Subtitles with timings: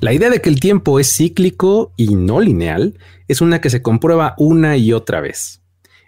[0.00, 3.82] La idea de que el tiempo es cíclico y no lineal es una que se
[3.82, 5.60] comprueba una y otra vez.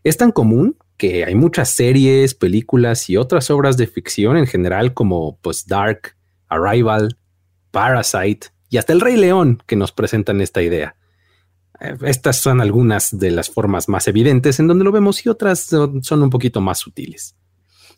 [0.05, 4.95] Es tan común que hay muchas series, películas y otras obras de ficción en general
[4.95, 6.15] como pues Dark,
[6.47, 7.19] Arrival,
[7.73, 10.95] Parasite y hasta El Rey León que nos presentan esta idea.
[11.81, 15.65] Eh, estas son algunas de las formas más evidentes en donde lo vemos y otras
[15.65, 17.35] son un poquito más sutiles.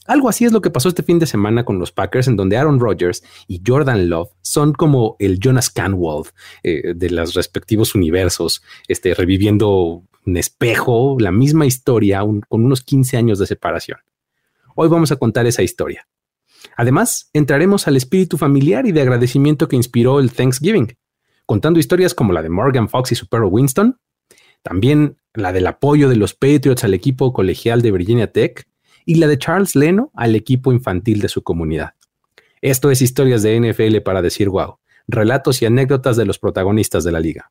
[0.07, 2.57] Algo así es lo que pasó este fin de semana con los Packers, en donde
[2.57, 6.27] Aaron Rodgers y Jordan Love son como el Jonas Canwald
[6.64, 13.17] eh, de los respectivos universos, este, reviviendo un espejo, la misma historia con unos 15
[13.17, 13.99] años de separación.
[14.75, 16.09] Hoy vamos a contar esa historia.
[16.76, 20.96] Además, entraremos al espíritu familiar y de agradecimiento que inspiró el Thanksgiving,
[21.46, 23.98] contando historias como la de Morgan Fox y su perro Winston,
[24.62, 28.67] también la del apoyo de los Patriots al equipo colegial de Virginia Tech
[29.04, 31.94] y la de Charles Leno al equipo infantil de su comunidad.
[32.61, 37.12] Esto es historias de NFL para decir wow, relatos y anécdotas de los protagonistas de
[37.12, 37.50] la liga.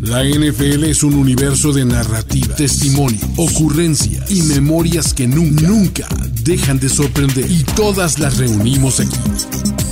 [0.00, 6.08] La NFL es un universo de narrativa, testimonio, ocurrencia y memorias que nunca, nunca
[6.42, 7.50] dejan de sorprender.
[7.50, 9.18] Y todas las reunimos aquí.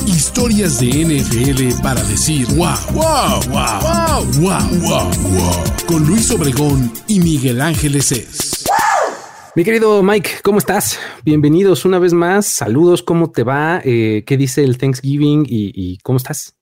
[0.06, 5.64] Historias de NFL para decir wow, wow, wow, wow, wow, wow, wow.
[5.86, 8.64] Con Luis Obregón y Miguel Ángeles es.
[9.56, 11.00] Mi querido Mike, ¿cómo estás?
[11.24, 12.44] Bienvenidos una vez más.
[12.44, 13.80] Saludos, ¿cómo te va?
[13.82, 16.56] Eh, ¿Qué dice el Thanksgiving y cómo estás?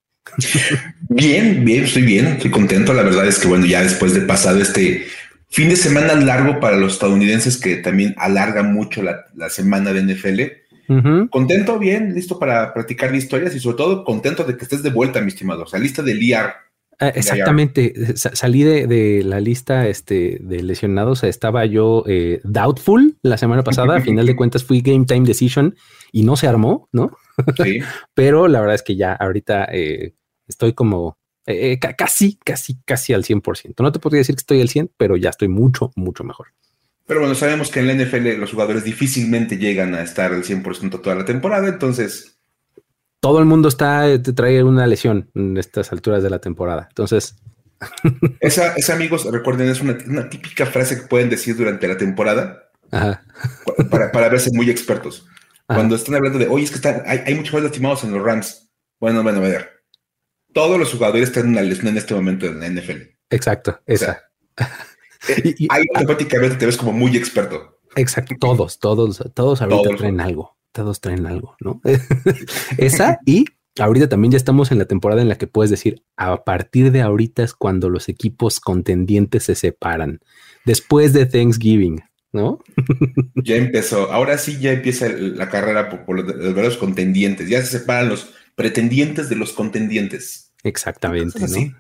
[1.09, 2.95] Bien, bien, estoy bien, estoy contento.
[2.95, 5.06] La verdad es que, bueno, ya después de pasado este
[5.48, 11.29] fin de semana largo para los estadounidenses, que también alarga mucho la, semana de NFL,
[11.31, 15.20] contento, bien, listo para practicar historias y sobre todo contento de que estés de vuelta,
[15.20, 15.64] mi estimado.
[15.64, 16.55] O sea, lista de liar.
[17.00, 23.64] Ah, exactamente, salí de, la lista este, de lesionados, estaba yo eh, doubtful la semana
[23.64, 25.75] pasada, a final de cuentas fui game time decision
[26.12, 27.17] y no se armó, ¿no?
[27.62, 27.81] Sí.
[28.14, 30.14] Pero la verdad es que ya ahorita eh,
[30.47, 33.75] estoy como eh, casi, casi, casi al 100%.
[33.81, 36.48] No te podría decir que estoy al 100, pero ya estoy mucho, mucho mejor.
[37.06, 41.02] Pero bueno, sabemos que en la NFL los jugadores difícilmente llegan a estar al 100%
[41.02, 42.33] toda la temporada, entonces...
[43.24, 46.89] Todo el mundo está, te trae una lesión en estas alturas de la temporada.
[46.90, 47.36] Entonces...
[48.40, 54.12] Esa, esa amigos, recuerden, es una, típica frase que pueden decir durante la temporada Para,
[54.12, 55.27] para verse muy expertos.
[55.67, 58.70] Cuando están hablando de, oye, es que están, hay, hay muchos lastimados en los Rams.
[59.01, 59.70] Bueno, bueno, a ver.
[60.52, 63.01] Todos los jugadores están en una lesión en este momento en la NFL.
[63.30, 64.23] Exacto, esa.
[65.27, 67.79] Eh, ahí automáticamente te ves como muy experto.
[67.96, 70.54] Exacto, todos, todos, todos ahorita traen algo.
[70.74, 71.80] Todos traen algo, ¿no?
[72.79, 73.45] esa y
[73.79, 77.01] ahorita también ya estamos en la temporada en la que puedes decir, a partir de
[77.01, 80.18] ahorita es cuando los equipos contendientes se separan.
[80.64, 82.02] Después de Thanksgiving,
[82.33, 82.58] ¿no?
[83.36, 84.11] ya empezó.
[84.11, 87.48] Ahora sí ya empieza la carrera por, los, verdaderos contendientes.
[87.48, 90.52] Ya se separan los pretendientes de los contendientes.
[90.64, 91.73] Exactamente, ¿no?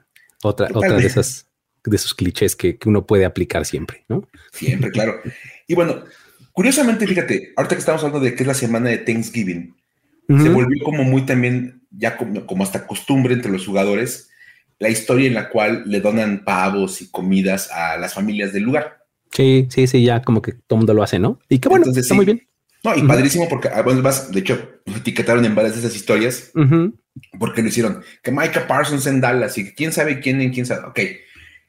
[0.44, 1.48] Otra, otra de esas
[1.84, 4.28] de esos clichés que, uno puede aplicar siempre, ¿no?
[4.52, 5.20] Siempre, claro.
[5.66, 6.04] Y bueno,
[6.54, 9.74] curiosamente, fíjate, ahorita que estamos hablando de que es la semana de Thanksgiving,
[10.26, 14.30] se volvió como muy también, ya como, como hasta costumbre entre los jugadores,
[14.78, 19.04] la historia en la cual le donan pavos y comidas a las familias del lugar.
[19.32, 21.38] Sí, sí, sí, ya como que todo el mundo lo hace, ¿no?
[21.48, 22.46] Y qué bueno, está muy bien.
[22.84, 26.52] No, y padrísimo porque, ah, bueno, más, de hecho, etiquetaron en varias de esas historias
[27.38, 28.02] porque lo hicieron.
[28.22, 30.86] Que Micah Parsons en Dallas y quién sabe quién en quién sabe.
[30.86, 31.00] Ok.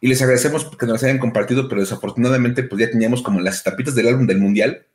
[0.02, 3.96] Y les agradecemos que nos hayan compartido, pero desafortunadamente, pues ya teníamos como las tapitas
[3.96, 4.86] del álbum del mundial,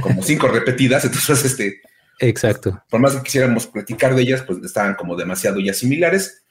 [0.00, 1.04] como cinco repetidas.
[1.04, 1.80] Entonces, este.
[2.20, 2.82] Exacto.
[2.88, 6.42] Por más que quisiéramos platicar de ellas, pues estaban como demasiado ya similares.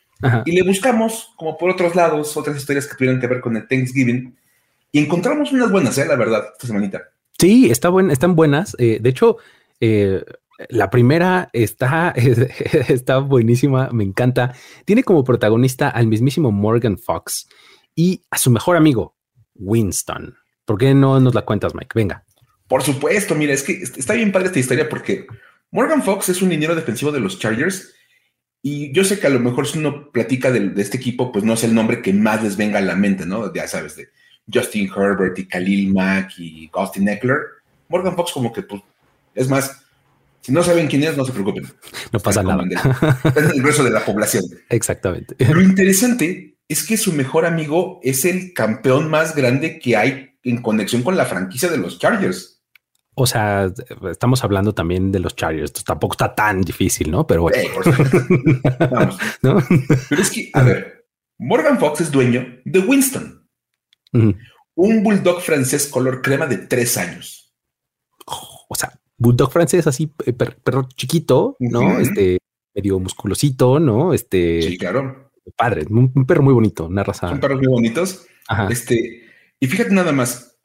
[0.45, 3.67] Y le buscamos, como por otros lados, otras historias que tuvieran que ver con el
[3.67, 4.35] Thanksgiving
[4.91, 6.05] y encontramos unas buenas, ¿eh?
[6.05, 7.01] la verdad, esta semanita.
[7.39, 8.75] Sí, está están buenas.
[8.77, 9.37] Eh, de hecho,
[9.79, 10.23] eh,
[10.69, 12.13] la primera está,
[12.87, 14.53] está buenísima, me encanta.
[14.85, 17.47] Tiene como protagonista al mismísimo Morgan Fox
[17.95, 19.15] y a su mejor amigo,
[19.55, 20.35] Winston.
[20.65, 21.91] ¿Por qué no nos la cuentas, Mike?
[21.95, 22.23] Venga.
[22.67, 25.27] Por supuesto, mira, es que está bien padre esta historia porque
[25.71, 27.93] Morgan Fox es un dinero defensivo de los Chargers
[28.61, 31.43] y yo sé que a lo mejor si uno platica de, de, este equipo, pues
[31.43, 33.51] no es el nombre que más les venga a la mente, ¿no?
[33.53, 34.09] Ya sabes, de
[34.51, 37.39] Justin Herbert y Khalil Mack y Austin Eckler.
[37.89, 38.81] Morgan Fox como que, pues,
[39.33, 39.83] es más,
[40.41, 41.65] si no saben quién es, no se preocupen.
[42.11, 42.63] No pasa nada.
[43.35, 44.43] Es el grueso de la población.
[44.69, 45.35] Exactamente.
[45.53, 50.61] Lo interesante es que su mejor amigo es el campeón más grande que hay en
[50.61, 52.63] conexión con la franquicia de los Chargers.
[53.13, 53.69] O sea,
[54.09, 55.73] estamos hablando también de los Chargers.
[55.83, 57.27] tampoco está tan difícil, ¿no?
[57.27, 57.57] Pero bueno.
[58.89, 59.17] Vamos.
[60.09, 61.07] Pero es que, a ver,
[61.37, 63.49] Morgan Fox es dueño de Winston.
[64.13, 67.53] Un bulldog francés color crema de tres años.
[68.25, 71.99] o sea, bulldog francés así, eh, perro chiquito, ¿no?
[71.99, 72.37] Este,
[72.73, 74.13] medio musculosito, ¿no?
[74.13, 74.61] Este.
[74.61, 75.30] Sí, claro.
[75.55, 77.29] Padre, un, perro muy bonito, una raza.
[77.29, 78.25] Son perros muy bonitos.
[78.69, 79.23] Este,
[79.59, 80.57] y fíjate nada más,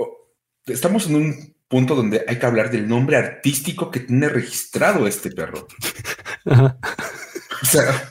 [0.67, 5.31] estamos en un punto donde hay que hablar del nombre artístico que tiene registrado este
[5.31, 5.67] perro.
[7.62, 8.11] O sea.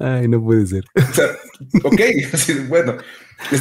[0.00, 0.84] Ay, no puede ser.
[0.96, 1.26] O sea,
[1.84, 2.00] ok,
[2.68, 2.96] bueno,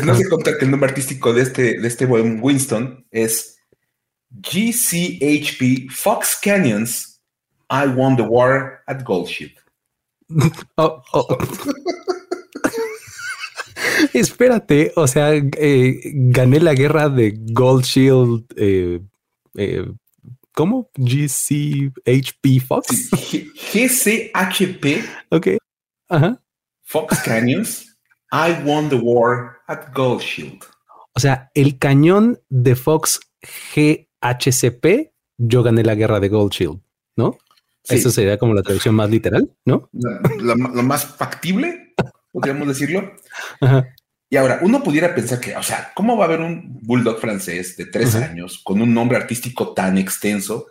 [0.03, 3.59] no se contar que el nombre artístico de este, de este buen Winston es
[4.31, 7.21] GCHP Fox Canyons
[7.69, 9.55] I Won the War at Gold Ship.
[10.75, 11.27] Oh, oh.
[14.13, 18.45] Espérate, o sea, eh, gané la guerra de Gold Shield.
[18.55, 19.01] Eh,
[19.55, 19.85] eh,
[20.53, 20.89] ¿Cómo?
[20.95, 23.09] GCHP Fox.
[23.73, 25.03] GCHP.
[25.29, 25.47] Ok.
[26.09, 26.41] Ajá.
[26.83, 27.97] Fox Canyons.
[28.31, 30.63] I won the war at Gold Shield.
[31.15, 33.19] O sea, el cañón de Fox
[33.73, 36.79] GHCP, yo gané la guerra de Gold Shield,
[37.15, 37.37] ¿no?
[37.89, 39.89] Eso sería como la traducción más literal, ¿no?
[39.93, 41.93] lo más factible,
[42.31, 43.13] podríamos decirlo.
[44.31, 47.75] Y ahora, uno pudiera pensar que, o sea, ¿cómo va a haber un bulldog francés
[47.77, 50.67] de tres años con un nombre artístico tan extenso?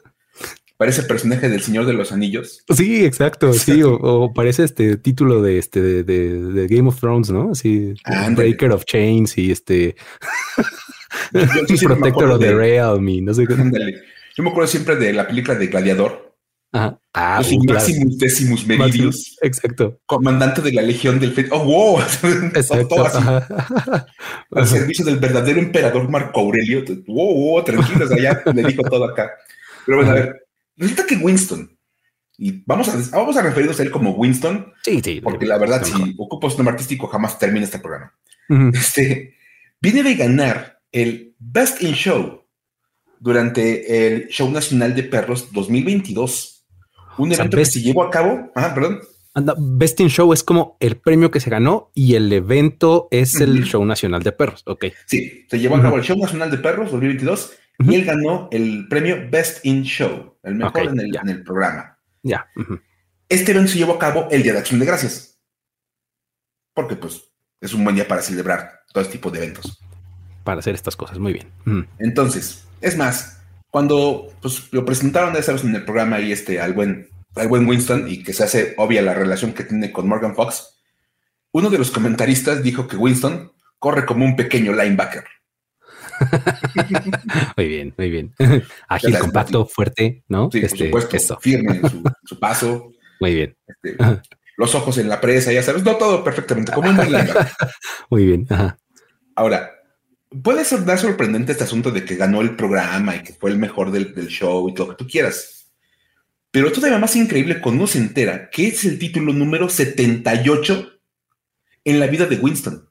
[0.76, 2.62] Parece personaje del Señor de los Anillos.
[2.72, 3.52] Sí, exacto.
[3.52, 7.50] Sí, o, parece este título de este de, Game of Thrones, ¿no?
[7.50, 7.94] Así,
[8.36, 9.96] Breaker of Chains y este
[11.32, 13.56] Protector of the Realm no sé qué.
[14.36, 16.27] Yo me acuerdo siempre de la película de Gladiador,
[16.72, 17.00] Ajá.
[17.14, 19.36] Ah, uh, Maximus Decimus Meridius.
[19.42, 20.00] exacto.
[20.06, 21.48] Comandante de la Legión del Fe.
[21.50, 22.00] Oh, wow.
[22.54, 23.04] Exacto.
[24.52, 26.84] Al servicio del verdadero emperador Marco Aurelio.
[27.06, 29.30] Wow, wow, tranquilos, allá le dijo todo acá.
[29.86, 31.76] Pero bueno, a ver, resulta que Winston,
[32.36, 35.82] y vamos a, vamos a referirnos a él como Winston, sí, sí, porque la verdad,
[35.82, 38.12] si ocupo su nombre artístico, jamás termina este programa.
[38.72, 39.34] Este
[39.80, 42.44] viene de ganar el Best in Show
[43.18, 46.57] durante el Show Nacional de Perros 2022.
[47.18, 48.50] Un evento que se llevó a cabo.
[48.54, 49.00] Ajá, perdón.
[49.58, 53.64] Best in Show es como el premio que se ganó y el evento es el
[53.64, 54.62] Show Nacional de Perros.
[54.66, 54.86] Ok.
[55.06, 58.88] Sí, se llevó a cabo el Show Nacional de Perros 2022 y él ganó el
[58.88, 61.98] premio Best in Show, el mejor en, el, programa.
[62.22, 62.48] Ya.
[63.28, 65.38] Este evento se llevó a cabo el Día de Acción de Gracias.
[66.74, 67.24] Porque, pues,
[67.60, 69.80] es un buen día para celebrar todo este tipo de eventos.
[70.44, 71.86] Para hacer estas cosas, muy bien.
[71.98, 73.37] Entonces, es más,
[73.70, 78.08] cuando pues, lo presentaron de en el programa y este, al, buen, al buen Winston
[78.08, 80.78] y que se hace obvia la relación que tiene con Morgan Fox,
[81.52, 85.24] uno de los comentaristas dijo que Winston corre como un pequeño linebacker.
[87.56, 88.34] muy bien, muy bien.
[88.88, 90.50] Ágil, compacto, fuerte, ¿no?
[90.50, 91.88] Sí, este, por supuesto, firme en
[92.24, 92.92] su, paso.
[93.20, 93.56] Muy bien.
[93.66, 93.96] Este,
[94.56, 97.46] los ojos en la presa, ya sabes, no todo perfectamente, como un linebacker.
[98.10, 98.46] Muy bien.
[99.36, 99.77] Ahora,
[100.30, 103.58] puede ser dar sorprendente este asunto de que ganó el programa y que fue el
[103.58, 105.70] mejor del, show y todo lo que tú quieras.
[106.50, 110.88] Pero todavía más increíble cuando uno se entera que es el título número 78
[111.84, 112.88] en la vida de Winston.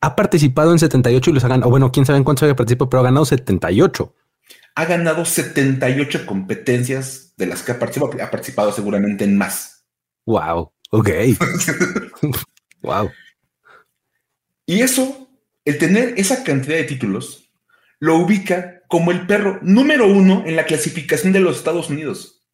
[0.00, 1.70] Ha participado en 78 y los ha ganado.
[1.70, 4.14] Bueno, quién sabe en cuántos había participado, pero ha ganado 78.
[4.76, 8.12] Ha ganado 78 competencias de las que ha participado.
[8.22, 9.84] Ha participado seguramente en más.
[10.24, 10.72] Wow.
[10.90, 11.10] Ok.
[12.82, 13.10] wow.
[14.66, 15.27] Y eso
[15.68, 17.50] el tener esa cantidad de títulos
[18.00, 22.46] lo ubica como el perro número uno en la clasificación de los Estados Unidos.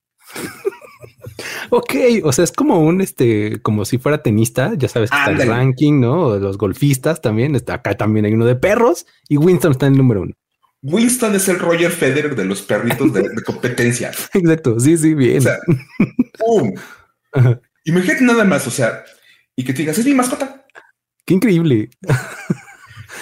[1.71, 1.95] ok,
[2.25, 5.49] o sea, es como un este, como si fuera tenista, ya sabes que está el
[5.49, 6.37] ranking, ¿no?
[6.39, 7.55] los golfistas también.
[7.55, 10.35] Está acá también hay uno de perros y Winston está en el número uno.
[10.83, 14.11] Winston es el Roger Federer de los perritos de, competencia.
[14.35, 15.39] Exacto, sí, sí, bien.
[15.39, 15.59] O sea,
[17.85, 19.05] Imagínate nada más, o sea,
[19.55, 20.67] y que te digas, es mi mascota.
[21.25, 21.91] Qué increíble.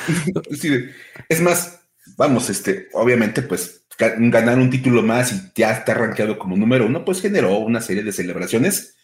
[1.29, 1.81] es más,
[2.17, 7.05] vamos, este, obviamente, pues ganar un título más y ya está rankeado como número uno,
[7.05, 8.97] pues generó una serie de celebraciones.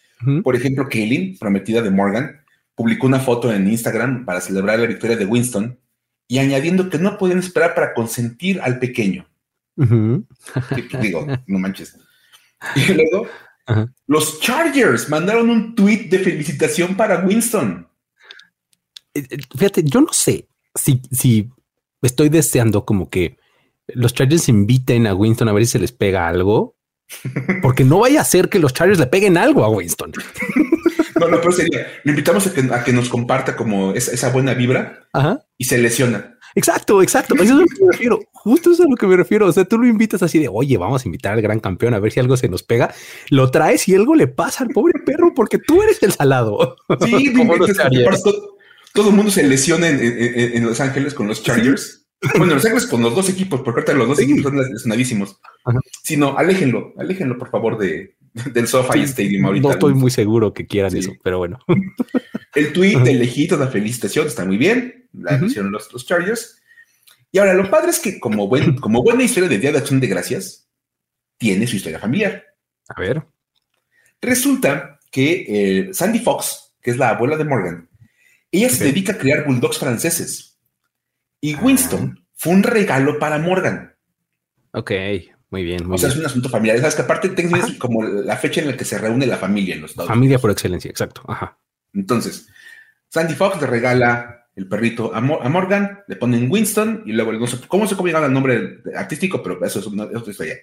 [0.43, 2.41] Por ejemplo, Kaylin, prometida de Morgan,
[2.75, 5.79] publicó una foto en Instagram para celebrar la victoria de Winston
[6.27, 9.25] y añadiendo que no pueden esperar para consentir al pequeño.
[9.77, 11.97] digo, no manches.
[12.75, 13.27] Y luego,
[14.07, 17.87] los Chargers mandaron un tweet de felicitación para Winston.
[19.13, 21.49] Eh, eh, fíjate, yo no sé si, si
[22.01, 23.37] estoy deseando como que
[23.87, 26.75] los Chargers inviten a Winston a ver si se les pega algo,
[27.61, 30.11] porque no vaya a ser que los Chargers le peguen algo a Winston.
[31.19, 35.07] No, no, pero sería, lo invitamos a que, nos comparta como esa, buena vibra
[35.57, 36.37] y se lesiona.
[36.55, 37.35] Exacto, exacto.
[37.35, 38.19] Eso es a lo que me refiero.
[38.31, 39.47] Justo eso es a lo que me refiero.
[39.47, 41.99] O sea, tú lo invitas así de, oye, vamos a invitar al gran campeón a
[41.99, 42.93] ver si algo se nos pega.
[43.29, 46.77] Lo traes y algo le pasa al pobre perro porque tú eres el salado.
[47.05, 47.71] Sí, como los
[48.93, 51.97] todo el mundo se lesiona en, Los Ángeles con los Chargers.
[52.37, 55.39] Bueno, Los Ángeles con los dos equipos, porque ahorita los dos equipos son lesionadísimos.
[56.03, 58.17] Sino, aléjenlo, aléjenlo, por favor, de,
[58.51, 59.67] del SoFi Stadium ahorita.
[59.69, 61.59] No estoy muy seguro que quieran eso, pero bueno.
[62.55, 65.07] El tweet del lejito, la felicitación, está muy bien.
[65.13, 66.61] La hicieron los, los Chargers.
[67.31, 69.99] Y ahora, lo padre es que como, buen, como buena historia de Día de Acción
[69.99, 70.67] de Gracias,
[71.37, 72.43] tiene su historia familiar.
[72.89, 73.23] A ver.
[74.21, 77.88] Resulta que eh, Sandy Fox, que es la abuela de Morgan,
[78.51, 80.59] ella se dedica a criar bulldogs franceses.
[81.41, 83.95] Y Winston fue un regalo para Morgan.
[84.71, 84.91] Ok,
[85.49, 85.87] muy bien.
[85.87, 86.17] Muy o sea, bien.
[86.17, 86.77] es un asunto familiar.
[86.79, 89.81] Sabes que aparte es como la fecha en la que se reúne la familia en
[89.81, 91.23] los Estados Familia por excelencia, exacto.
[91.27, 91.57] Ajá.
[91.93, 92.47] Entonces,
[93.09, 97.31] Sandy Fox le regala el perrito a, Mo- a Morgan, le ponen Winston y luego
[97.33, 100.55] no sé cómo se cómo el nombre artístico, pero eso es una otra historia.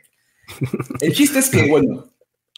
[1.01, 2.07] El chiste es que, bueno,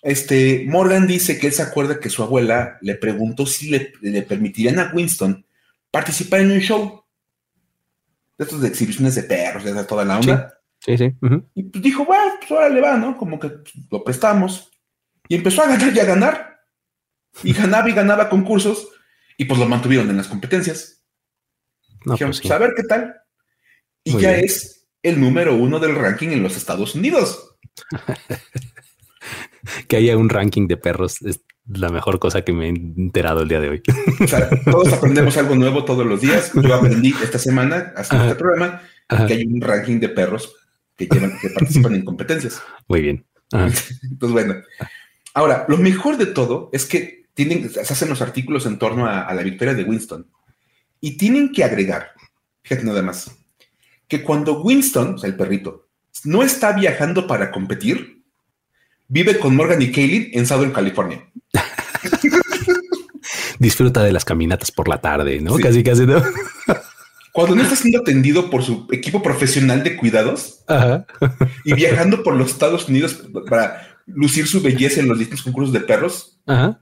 [0.02, 4.23] este Morgan dice que él se acuerda que su abuela le preguntó si le, le
[4.23, 5.45] permitirían a Winston
[5.90, 7.05] participar en un show
[8.37, 10.55] de estos de exhibiciones de perros, de toda la onda.
[10.81, 11.12] Sí, sí.
[11.55, 13.17] Y pues dijo, bueno, pues ahora le va, ¿no?
[13.17, 13.50] Como que
[13.90, 14.71] lo prestamos.
[15.28, 16.61] Y empezó a ganar y a ganar.
[17.43, 18.88] Y ganaba y ganaba concursos.
[19.37, 21.05] Y pues lo mantuvieron en las competencias.
[22.05, 22.43] No, Dijeron, pues sí.
[22.43, 23.14] pues a ver qué tal.
[24.05, 24.45] Y Muy ya bien.
[24.45, 27.57] es el número uno del ranking en los Estados Unidos.
[29.87, 33.49] Que haya un ranking de perros es la mejor cosa que me he enterado el
[33.49, 33.83] día de hoy.
[34.21, 36.53] O sea, todos aprendemos algo nuevo todos los días.
[36.55, 38.25] Yo aprendí esta semana, Ajá.
[38.25, 39.27] este programa, Ajá.
[39.27, 40.55] que hay un ranking de perros
[40.97, 42.63] que, llevan, que participan en competencias.
[42.89, 43.27] Muy bien.
[43.53, 43.67] Ajá.
[44.03, 44.57] Entonces, bueno.
[45.35, 49.23] Ahora, lo mejor de todo es que tienen, se hacen los artículos en torno a,
[49.23, 50.27] a la victoria de Winston
[51.01, 52.13] y tienen que agregar,
[52.63, 53.31] fíjate nada más,
[54.09, 55.89] que cuando Winston, o sea, el perrito,
[56.25, 58.18] no está viajando para competir,
[59.09, 61.25] vive con Morgan y Kaylin en Southern California.
[63.59, 65.57] Disfruta de las caminatas por la tarde, ¿no?
[65.57, 65.62] Sí.
[65.62, 66.07] Casi, casi.
[66.07, 66.23] ¿no?
[67.33, 71.07] Cuando no está siendo atendido por su equipo profesional de cuidados Ajá.
[71.65, 75.81] y viajando por los Estados Unidos para lucir su belleza en los distintos concursos de
[75.81, 76.81] perros, Ajá.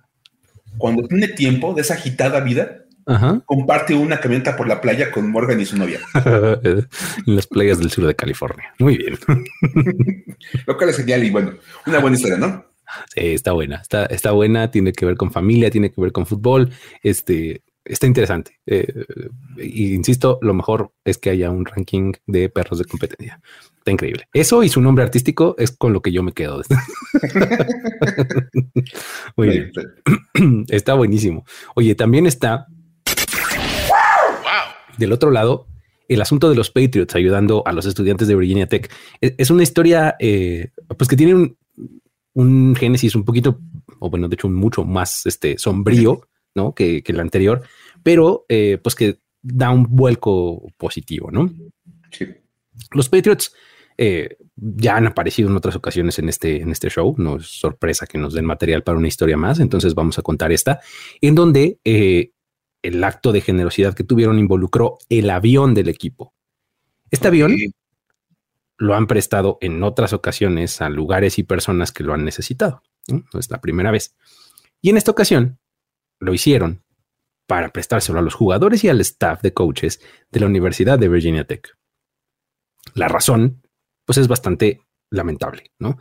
[0.78, 3.40] cuando tiene tiempo de esa agitada vida, Ajá.
[3.46, 6.00] comparte una camioneta por la playa con Morgan y su novia.
[6.14, 6.88] en
[7.26, 8.74] las playas del sur de California.
[8.78, 9.18] Muy bien.
[10.66, 11.52] Lo cual es genial y bueno,
[11.86, 12.64] una buena historia, ¿no?
[13.14, 13.76] Sí, está buena.
[13.76, 14.70] Está, está buena.
[14.70, 16.70] Tiene que ver con familia, tiene que ver con fútbol.
[17.02, 18.58] Este está interesante.
[18.66, 19.04] Eh,
[19.62, 23.40] insisto, lo mejor es que haya un ranking de perros de competencia.
[23.78, 24.28] Está increíble.
[24.32, 26.62] Eso y su nombre artístico es con lo que yo me quedo.
[29.36, 29.72] Muy bien.
[30.68, 31.44] Está buenísimo.
[31.74, 32.66] Oye, también está
[34.98, 35.66] del otro lado
[36.08, 38.92] el asunto de los Patriots ayudando a los estudiantes de Virginia Tech.
[39.20, 41.56] Es, es una historia eh, pues que tiene un,
[42.34, 43.60] un génesis un poquito,
[43.98, 46.74] o bueno, de hecho, mucho más este, sombrío, ¿no?
[46.74, 47.62] Que, que el anterior,
[48.02, 51.52] pero eh, pues que da un vuelco positivo, ¿no?
[52.10, 52.26] Sí.
[52.92, 53.54] Los Patriots
[53.96, 57.14] eh, ya han aparecido en otras ocasiones en este, en este show.
[57.18, 59.58] No es sorpresa que nos den material para una historia más.
[59.58, 60.80] Entonces vamos a contar esta,
[61.20, 61.78] en donde
[62.82, 66.34] el acto de generosidad que tuvieron involucró el avión del equipo.
[67.10, 67.56] Este avión
[68.78, 72.82] lo han prestado en otras ocasiones a lugares y personas que lo han necesitado.
[73.08, 73.24] ¿no?
[73.32, 74.14] No es la primera vez.
[74.80, 75.58] Y en esta ocasión
[76.20, 76.84] lo hicieron
[77.46, 81.46] para prestárselo a los jugadores y al staff de coaches de la Universidad de Virginia
[81.46, 81.76] Tech.
[82.94, 83.62] La razón,
[84.04, 84.80] pues es bastante
[85.10, 85.98] lamentable, ¿no?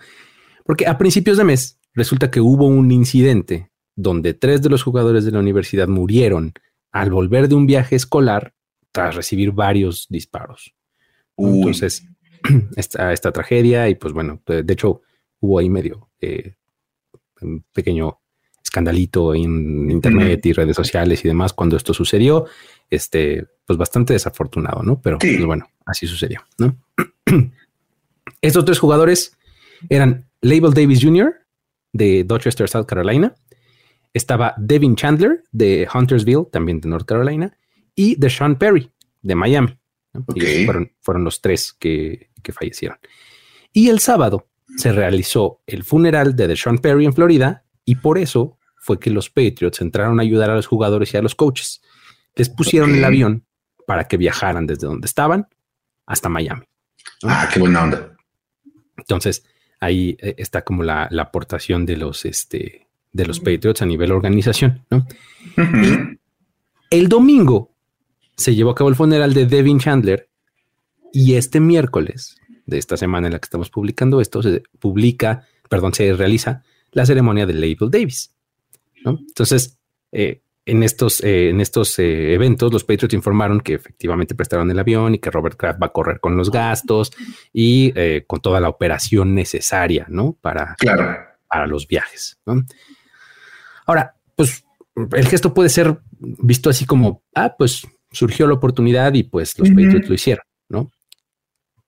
[0.65, 5.25] Porque a principios de mes resulta que hubo un incidente donde tres de los jugadores
[5.25, 6.53] de la universidad murieron
[6.91, 8.53] al volver de un viaje escolar
[8.91, 10.73] tras recibir varios disparos.
[11.35, 11.57] Uy.
[11.57, 12.07] Entonces,
[12.75, 15.01] esta, esta tragedia y pues bueno, de, hecho
[15.39, 16.55] hubo ahí medio eh,
[17.41, 18.19] un pequeño
[18.63, 22.45] escandalito en internet y redes sociales y demás cuando esto sucedió,
[22.89, 25.01] este, pues bastante desafortunado, ¿no?
[25.01, 25.35] Pero Sí.
[25.35, 26.75] pues, bueno, así sucedió, ¿no?
[28.41, 29.37] Estos tres jugadores
[29.89, 31.33] eran Label Davis Jr.
[31.93, 33.35] de Dorchester, South Carolina,
[34.15, 37.55] estaba Devin Chandler de Huntersville, también de North Carolina,
[37.93, 38.89] y de Sean Perry
[39.21, 39.77] de Miami.
[40.13, 40.25] ¿no?
[40.35, 42.97] Ellos fueron, fueron los tres que, que fallecieron.
[43.73, 48.57] Y el sábado se realizó el funeral de Sean Perry en Florida y por eso
[48.77, 51.81] fue que los Patriots entraron a ayudar a los jugadores y a los coaches.
[52.35, 53.45] Les pusieron el avión
[53.85, 55.49] para que viajaran desde donde estaban
[56.05, 56.63] hasta Miami.
[57.23, 58.15] Ah, qué buena onda.
[58.95, 59.45] Entonces,
[59.81, 62.84] ahí eh, está como la, la aportación de los, este,
[63.15, 64.83] de los Patriots a nivel organización.
[64.91, 65.07] ¿no?
[66.89, 67.71] El domingo
[68.35, 70.27] se llevó a cabo el funeral de Devin Chandler
[71.13, 75.93] y este miércoles de esta semana en la que estamos publicando esto se publica, perdón,
[75.93, 78.35] se realiza la ceremonia de Label Davis.
[79.05, 79.17] ¿no?
[79.17, 79.79] Entonces,
[80.11, 84.79] eh, en estos, eh, en estos eh, eventos, los Patriots informaron que efectivamente prestaron el
[84.79, 87.13] avión y que Robert Kraft va a correr con los gastos
[87.53, 90.33] y eh, con toda la operación necesaria, ¿no?
[90.41, 91.17] Para, Claro.
[91.47, 92.39] para los viajes.
[93.85, 94.65] Ahora, pues
[94.95, 99.69] el gesto puede ser visto así como, ah, pues surgió la oportunidad y pues los
[99.69, 100.91] Patriots lo hicieron, ¿no?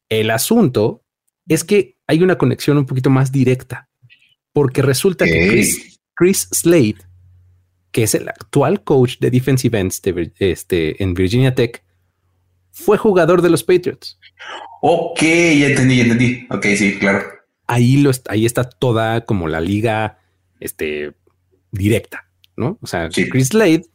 [0.10, 1.04] El asunto
[1.48, 3.90] es que hay una conexión un poquito más directa,
[4.54, 6.98] porque resulta que Chris, Chris, Slade,
[7.92, 10.02] que es el actual coach de defensive ends
[10.40, 11.84] este, en Virginia Tech,
[12.72, 14.20] fue jugador de los Patriots.
[14.82, 16.48] Ok, ya entendí, ya entendí.
[16.50, 17.26] Ok, sí, claro.
[17.66, 20.20] Ahí, lo, ahí está toda como la liga
[20.60, 21.14] este,
[21.72, 22.78] directa, ¿no?
[22.82, 23.86] O sea, Chris Slade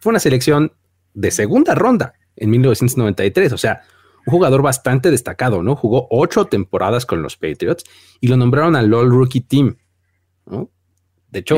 [0.00, 0.72] fue una selección
[1.14, 3.52] de segunda ronda en 1993.
[3.52, 3.82] O sea,
[4.26, 5.76] un jugador bastante destacado, ¿no?
[5.76, 7.84] Jugó ocho temporadas con los Patriots
[8.20, 9.76] y lo nombraron al All Rookie Team.
[10.46, 10.70] ¿no?
[11.30, 11.56] De hecho,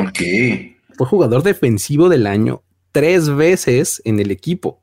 [0.97, 2.62] fue jugador defensivo del año
[2.93, 4.83] tres veces en el equipo.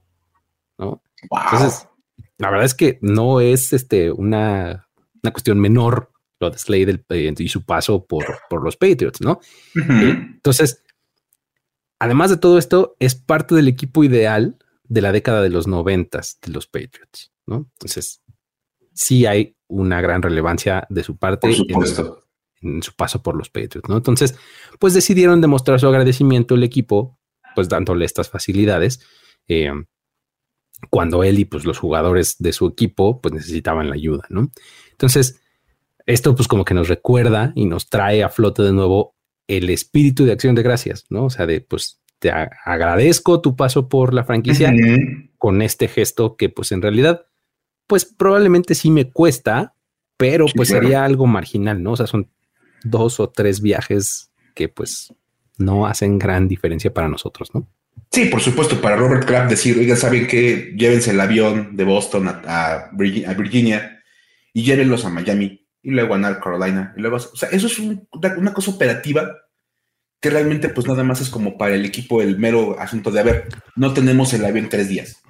[0.78, 1.02] ¿no?
[1.22, 1.88] Entonces,
[2.38, 4.88] la verdad es que no es este, una,
[5.24, 6.11] una cuestión menor
[6.42, 7.06] lo de Slade
[7.38, 9.40] y su paso por, por los Patriots, ¿no?
[9.76, 10.84] Entonces,
[12.00, 16.40] además de todo esto, es parte del equipo ideal de la década de los noventas
[16.42, 17.70] de los Patriots, ¿no?
[17.74, 18.22] Entonces,
[18.94, 23.98] sí hay una gran relevancia de su parte en, su paso por los Patriots, ¿no?
[23.98, 24.36] Entonces,
[24.80, 27.20] pues decidieron demostrar su agradecimiento al equipo,
[27.56, 29.02] pues dándole estas facilidades,
[29.48, 29.72] eh,
[30.90, 34.52] cuando él y pues los jugadores de su equipo pues necesitaban la ayuda, ¿no?
[34.92, 35.42] Entonces,
[36.06, 39.16] esto pues como que nos recuerda y nos trae a flote de nuevo
[39.48, 41.26] el espíritu de acción de gracias, ¿no?
[41.26, 44.74] O sea, de pues te agradezco tu paso por la franquicia
[45.38, 47.26] con este gesto que pues en realidad
[47.88, 49.76] pues probablemente sí me cuesta,
[50.18, 51.94] pero pues sería algo marginal, ¿no?
[51.94, 52.30] O sea, son
[52.84, 55.14] dos o tres viajes que pues
[55.58, 57.68] no hacen gran diferencia para nosotros, ¿no?
[58.12, 60.74] Sí, por supuesto, para Robert Kraft decir, oigan, ¿saben qué?
[60.78, 64.02] Llévense el avión de Boston a, Virginia,
[64.54, 66.94] y llévenlos a Miami y luego a North Carolina.
[66.96, 69.38] Y luego, o sea, eso es una cosa operativa
[70.20, 73.24] que realmente pues nada más es como para el equipo el mero asunto de, a
[73.24, 75.22] ver, no tenemos el avión tres días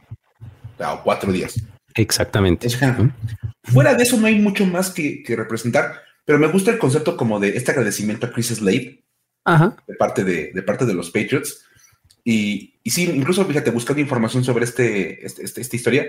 [0.79, 1.55] o cuatro días.
[1.95, 2.67] Exactamente.
[3.63, 7.39] Fuera de eso no hay mucho más que, representar, pero me gusta el concepto como
[7.39, 9.03] de este agradecimiento a Chris Slade
[9.87, 11.65] de parte de, parte de los Patriots.
[12.23, 16.07] Y, y, sí, incluso fíjate, buscando información sobre este, este, este esta historia,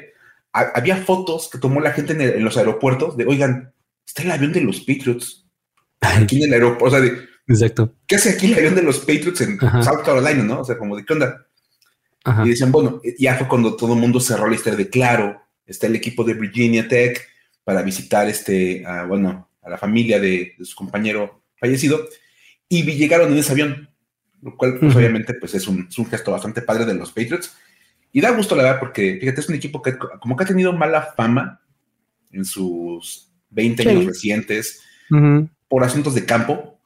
[0.52, 3.72] había fotos que tomó la gente en, los aeropuertos de, oigan,
[4.06, 5.46] está el avión de los Patriots
[6.00, 7.94] aquí en el aeropuerto, o sea, de, Exacto.
[8.06, 10.60] ¿Qué hace aquí el avión de los Patriots en South Carolina, no?
[10.60, 11.46] O sea, como de qué onda.
[12.44, 15.88] Y decían, bueno, ya fue cuando todo el mundo cerró la historia de claro, está
[15.88, 17.20] el equipo de Virginia Tech
[17.64, 22.08] para visitar este, bueno, a la familia de, su compañero fallecido
[22.68, 23.88] y llegaron en ese avión,
[24.40, 27.56] lo cual pues, obviamente pues es un, gesto bastante padre de los Patriots
[28.12, 30.72] y da gusto la verdad porque fíjate es un equipo que como que ha tenido
[30.72, 31.60] mala fama
[32.30, 34.80] en sus 20 años recientes
[35.68, 36.78] por asuntos de campo,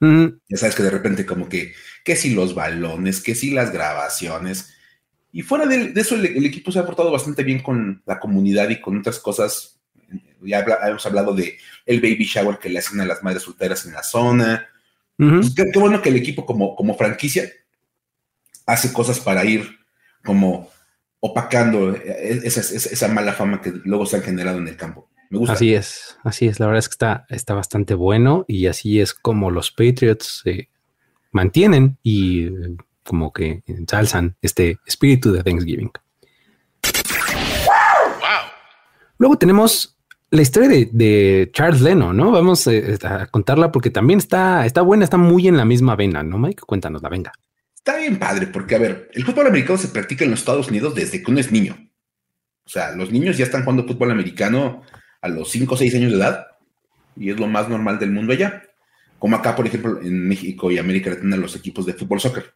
[0.00, 1.72] ya sabes que de repente como que,
[2.04, 4.74] que si los balones, que si las grabaciones.
[5.32, 8.80] Y fuera de, eso, el, equipo se ha portado bastante bien con la comunidad y
[8.80, 9.80] con otras cosas.
[10.42, 13.94] Ya hemos hablado de el baby shower que le hacen a las madres solteras en
[13.94, 14.68] la zona.
[15.16, 17.50] Pues qué, bueno que el equipo como, como franquicia
[18.66, 19.78] hace cosas para ir
[20.22, 20.70] como
[21.20, 25.08] opacando esa, esa mala fama que luego se han generado en el campo.
[25.48, 26.60] Así es, así es.
[26.60, 30.68] La verdad es que está, está bastante bueno y así es como los Patriots se
[31.32, 32.50] mantienen y
[33.02, 35.90] como que ensalzan este espíritu de Thanksgiving.
[39.18, 39.96] Luego tenemos
[40.30, 42.32] la historia de, Charles Leno, ¿no?
[42.32, 46.22] Vamos eh, a contarla porque también está, está buena, está muy en la misma vena,
[46.22, 46.62] ¿no, Mike?
[46.66, 47.32] Cuéntanos la venga.
[47.74, 50.94] Está bien padre, porque a ver, el fútbol americano se practica en los Estados Unidos
[50.94, 51.76] desde que uno es niño.
[52.64, 54.82] O sea, los niños ya están jugando fútbol americano
[55.24, 56.46] a los 5 o 6 años de edad
[57.16, 58.62] y es lo más normal del mundo allá.
[59.18, 62.52] Como acá, por ejemplo, en México y América Latina, los equipos de fútbol soccer.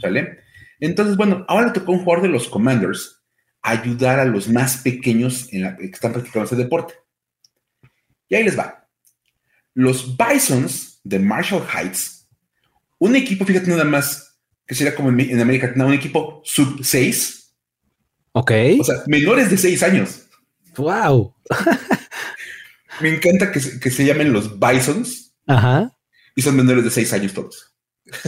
[0.00, 0.38] ¿Sale?
[0.78, 3.20] Entonces, bueno, ahora le tocó un jugador de los Commanders
[3.62, 6.94] ayudar a los más pequeños en la, que están practicando ese deporte.
[8.28, 8.86] Y ahí les va.
[9.72, 12.28] Los Bisons de Marshall Heights,
[12.98, 17.56] un equipo, fíjate nada más, que sería como en, América Latina, un equipo sub 6.
[18.32, 18.52] Ok.
[18.78, 20.23] O sea, menores de 6 años.
[20.76, 21.34] Wow.
[23.00, 25.34] Me encanta que se, llamen los Bisons.
[25.46, 25.92] Ajá.
[26.36, 27.74] Y son menores de seis años todos.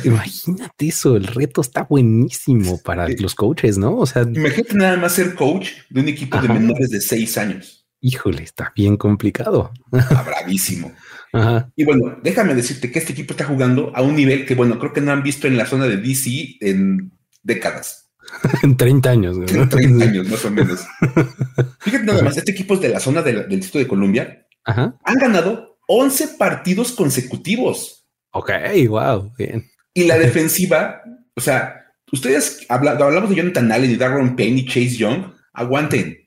[0.04, 3.96] Imagínate eso, el reto está buenísimo para los coaches, ¿no?
[3.98, 7.86] O sea, imagínate nada más ser coach de un equipo de menores de seis años.
[8.00, 9.72] Híjole, está bien complicado.
[9.92, 10.92] Está bravísimo.
[11.32, 11.70] Ajá.
[11.76, 14.92] Y bueno, déjame decirte que este equipo está jugando a un nivel que, bueno, creo
[14.92, 18.05] que no han visto en la zona de DC en décadas.
[18.62, 19.36] en 30 años.
[19.36, 20.80] En 30 años, más o menos.
[21.80, 24.46] Fíjate nada más, este equipo es de la zona del, Distrito de Columbia.
[24.64, 28.06] Han ganado 11 partidos consecutivos.
[28.32, 28.50] Ok,
[28.88, 29.64] wow, bien.
[29.94, 31.02] Y la defensiva,
[31.34, 36.18] o sea, ustedes hablamos de Jonathan Allen y Darren Payne y Chase Young, aguanten.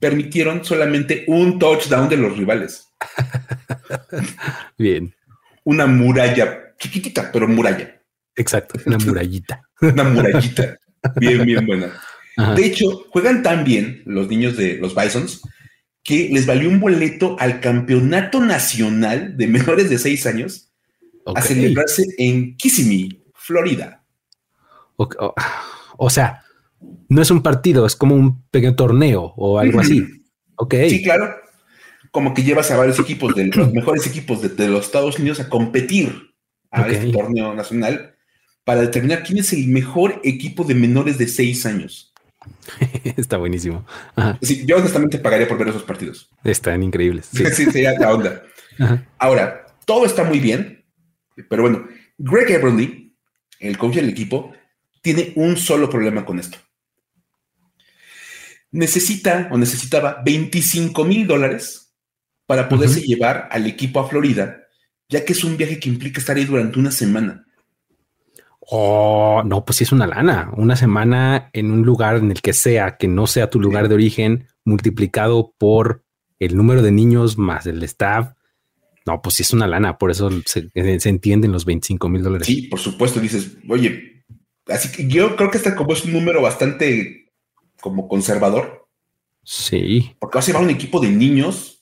[0.00, 2.86] Permitieron solamente un touchdown de los rivales.
[4.78, 5.14] bien.
[5.64, 8.00] Una muralla chiquitita, pero muralla.
[8.36, 9.60] Exacto, una murallita.
[9.80, 10.78] una murallita.
[11.16, 11.92] Bien, bien buena.
[12.54, 15.42] De hecho, juegan tan bien los niños de los Bisons
[16.04, 20.70] que les valió un boleto al campeonato nacional de menores de seis años
[21.34, 24.04] a celebrarse en Kissimmee, Florida.
[24.96, 26.42] O, sea,
[27.08, 30.04] no es un partido, es como un pequeño torneo o algo así.
[30.56, 30.74] Ok.
[30.88, 31.34] Sí, claro.
[32.10, 35.48] Como que llevas a varios equipos de los mejores equipos de, los Estados Unidos a
[35.48, 36.34] competir
[36.70, 38.14] a este torneo nacional
[38.68, 42.12] para determinar quién es el mejor equipo de menores de seis años.
[43.16, 43.86] Está buenísimo.
[44.66, 46.28] yo honestamente pagaría por ver esos partidos.
[46.44, 47.30] Están increíbles.
[47.32, 48.42] Sí, sí sería la onda.
[49.16, 50.84] Ahora, todo está muy bien,
[51.48, 53.16] pero bueno, Greg Everly,
[53.58, 54.52] el coach del equipo,
[55.00, 56.58] tiene un solo problema con esto.
[58.70, 61.94] Necesita o necesitaba 25 mil dólares
[62.44, 64.66] para poderse llevar al equipo a Florida,
[65.08, 67.46] ya que es un viaje que implica estar ahí durante una semana.
[68.70, 70.50] Oh, no, pues sí es una lana.
[70.56, 73.94] Una semana en un lugar en el que sea, que no sea tu lugar de
[73.94, 76.04] origen, multiplicado por
[76.38, 78.34] el número de niños más el staff.
[79.06, 79.96] No, pues sí es una lana.
[79.96, 82.46] Por eso se, entienden los 25 mil dólares.
[82.46, 83.20] Sí, por supuesto.
[83.20, 84.24] Dices, oye,
[84.66, 87.32] así que yo creo que este como es un número bastante
[87.80, 88.86] como conservador.
[89.44, 90.14] Sí.
[90.18, 91.77] Porque vas a llevar un equipo de niños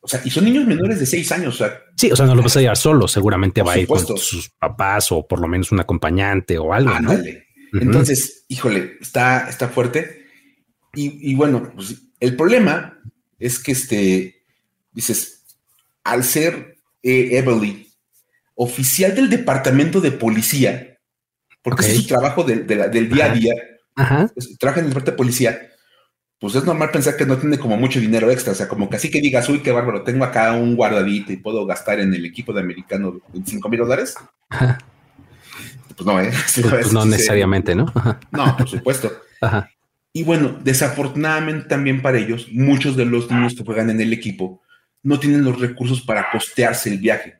[0.00, 1.54] o sea, y son niños menores de seis años.
[1.54, 3.08] O sea, sí, o sea, no lo vas a llevar solo.
[3.08, 6.92] Seguramente va a ir con sus papás o por lo menos un acompañante o algo.
[7.72, 10.26] Entonces, híjole, está, está fuerte.
[10.94, 12.98] Y, bueno, pues, el problema
[13.38, 14.42] es que este
[14.92, 15.44] dices,
[16.04, 17.84] al ser eh,
[18.54, 20.98] oficial del departamento de policía,
[21.62, 23.54] porque es su trabajo del día a día,
[24.58, 25.69] trabaja en el departamento de policía
[26.40, 28.96] pues es normal pensar que no tiene como mucho dinero extra, o sea, como que
[28.96, 32.24] así que digas, uy, qué bárbaro, tengo acá un guardadito y puedo gastar en el
[32.24, 34.14] equipo de americano 25 mil dólares.
[34.48, 36.32] Pues no, ¿eh?
[36.70, 37.92] Pues, no necesariamente, ¿no?
[38.32, 39.12] No, por supuesto.
[40.14, 44.62] Y bueno, desafortunadamente también para ellos, muchos de los niños que juegan en el equipo
[45.02, 47.38] no tienen los recursos para costearse el viaje.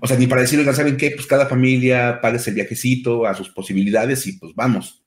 [0.00, 1.12] O sea, ni para decirles, ¿saben qué?
[1.12, 5.02] Pues cada familia pague el viajecito a sus posibilidades y pues vamos.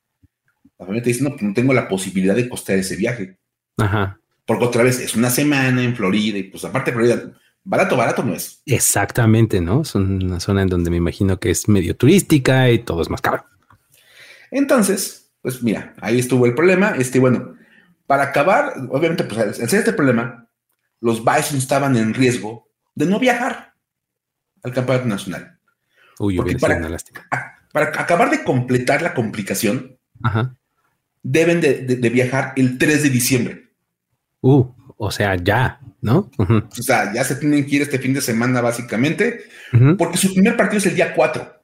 [0.82, 3.38] La familia te dice, no, pues no tengo la posibilidad de costear ese viaje.
[3.78, 4.20] Ajá.
[4.48, 7.22] Porque otra vez es una semana en Florida y pues aparte Florida,
[7.64, 8.64] barato, barato no es.
[8.66, 9.84] Exactamente, ¿no?
[9.84, 13.22] Es una zona en donde me imagino que es medio turística y todo es más
[13.22, 13.46] caro.
[14.50, 16.96] Entonces, pues mira, ahí estuvo el problema.
[16.98, 17.58] Este, bueno,
[18.08, 20.50] para acabar, obviamente, pues al ser este problema,
[21.00, 23.76] los Bison estaban en riesgo de no viajar
[24.64, 25.60] al campeonato nacional.
[26.18, 26.98] Uy, Porque para,
[27.72, 30.56] para acabar de completar la complicación, Ajá
[31.24, 33.70] deben de, viajar el 3 de diciembre.
[34.42, 34.66] Uh,
[34.98, 36.30] o sea, ya, ¿no?
[36.38, 39.42] O sea, ya se tienen que ir este fin de semana básicamente,
[39.98, 41.64] porque su primer partido es el día 4.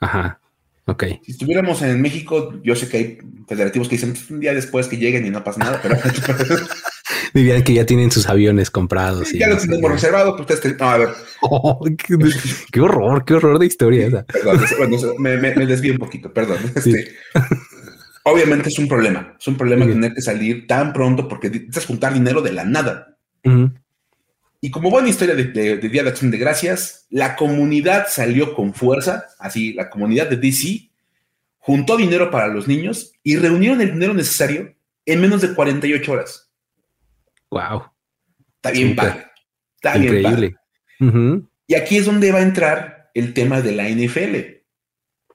[0.00, 0.40] Ajá.
[0.86, 1.04] Ok.
[1.22, 3.18] Si estuviéramos en México, yo sé que hay
[3.48, 5.96] federativos que dicen pues, un día después que lleguen y no pasa nada, pero.
[7.34, 9.32] Dirían que ya tienen sus aviones comprados.
[9.32, 11.08] ya lo tenemos reservado, pues No, a ver.
[11.46, 11.84] Oh,
[12.72, 14.24] qué, horror, qué horror de historia esa.
[14.24, 14.60] Perdón,
[15.18, 16.56] me, me, desvío un poquito, perdón.
[16.74, 17.14] Este,
[18.26, 22.14] Obviamente es un problema, es un problema tener que salir tan pronto porque necesitas juntar
[22.14, 23.18] dinero de la nada.
[24.62, 29.26] Y como buena historia de, Día de Acción de Gracias, la comunidad salió con fuerza,
[29.38, 30.88] así la comunidad de DC
[31.58, 36.50] juntó dinero para los niños y reunieron el dinero necesario en menos de 48 horas.
[37.50, 37.84] Wow.
[38.56, 39.26] Está bien padre.
[39.76, 40.56] Está Increíble.
[41.66, 44.62] Y aquí es donde va a entrar el tema de la NFL,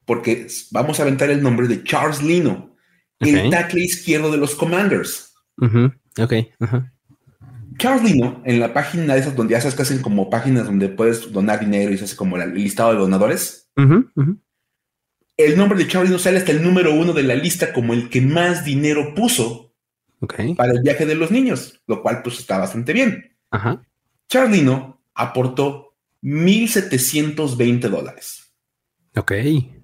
[0.05, 2.68] porque vamos a aventar el nombre de Charles Lino
[3.19, 5.33] el tackle izquierdo de los Commanders.
[6.19, 6.33] Ok.
[7.77, 10.89] Charles Lino, en la página de esas donde ya sabes que hacen como páginas donde
[10.89, 13.69] puedes donar dinero y se hace como el listado de donadores.
[15.37, 18.09] El nombre de Charles Lino sale hasta el número uno de la lista como el
[18.09, 19.73] que más dinero puso
[20.57, 23.37] para el viaje de los niños, lo cual pues está bastante bien.
[24.27, 28.53] Charles Lino aportó 1.720 dólares.
[29.15, 29.31] Ok,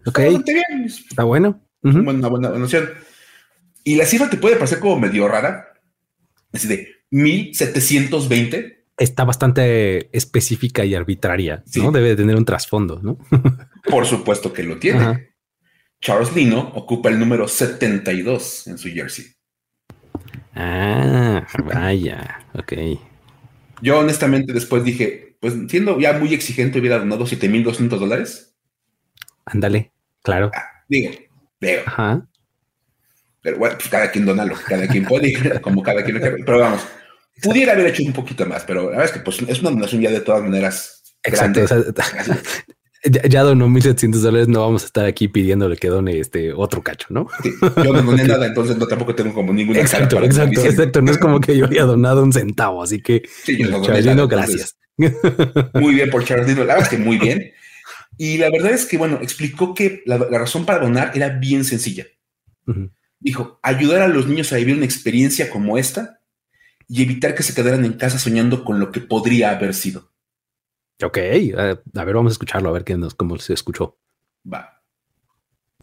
[0.06, 0.20] ok.
[0.20, 0.86] Está, bien.
[0.86, 1.62] está bueno.
[1.82, 2.90] Una buena donación.
[3.88, 5.74] Y la cifra te puede parecer como medio rara,
[6.52, 8.88] así de 1720.
[8.98, 11.92] Está bastante específica y arbitraria, ¿no?
[11.92, 13.20] Debe tener un trasfondo, ¿no?
[13.90, 15.36] Por supuesto que lo tiene.
[16.02, 19.26] Charles Lino ocupa el número 72 en su jersey.
[20.56, 22.74] Ah, vaya, ok.
[23.82, 28.58] Yo honestamente después dije, pues siendo ya muy exigente, hubiera donado 7.200 dólares.
[29.46, 29.92] Ándale,
[30.24, 30.50] claro.
[30.56, 31.12] Ah, digo,
[31.60, 31.84] digo.
[31.86, 32.28] Ajá.
[33.46, 35.32] Pero bueno, pues cada quien dona lo que cada quien puede,
[35.62, 36.44] como cada quien lo quiere.
[36.44, 36.82] Pero vamos,
[37.44, 40.02] pudiera haber hecho un poquito más, pero la verdad es que pues, es una donación
[40.02, 41.04] ya de todas maneras.
[41.22, 41.64] Exacto.
[41.64, 41.78] O sea,
[43.04, 46.82] ya, ya, donó 1.700 dólares, no vamos a estar aquí pidiéndole que done este otro
[46.82, 47.28] cacho, ¿no?
[47.44, 49.80] Sí, yo no doné nada, entonces no tampoco tengo como ninguna.
[49.80, 51.04] Exacto, exacto, exacto.
[51.04, 54.02] No es como que yo haya donado un centavo, así que sí, yo no doné
[54.02, 54.76] nada, gracias.
[55.76, 57.52] Muy bien por Charles la verdad es que muy bien.
[58.18, 61.64] Y la verdad es que, bueno, explicó que la, la razón para donar era bien
[61.64, 62.08] sencilla.
[62.66, 62.95] Uh -huh.
[63.20, 66.20] Dijo, ayudar a los niños a vivir una experiencia como esta
[66.88, 70.12] y evitar que se quedaran en casa soñando con lo que podría haber sido.
[71.04, 71.60] Ok, uh,
[72.00, 73.98] a ver, vamos a escucharlo, a ver qué nos, cómo se escuchó.
[74.52, 74.76] Va.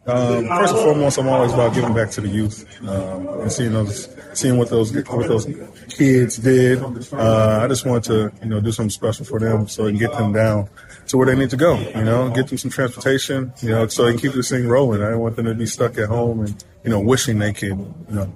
[0.05, 3.73] Um, first and foremost, I'm always about giving back to the youth um, and seeing
[3.73, 5.47] those, seeing what those what those
[5.91, 6.83] kids did.
[7.13, 9.99] Uh, I just want to, you know, do something special for them so I can
[9.99, 10.69] get them down
[11.07, 11.79] to where they need to go.
[11.79, 13.53] You know, get them some transportation.
[13.63, 15.03] You know, so they can keep this thing rolling.
[15.03, 17.71] I don't want them to be stuck at home and you know wishing they could,
[17.71, 18.27] you know,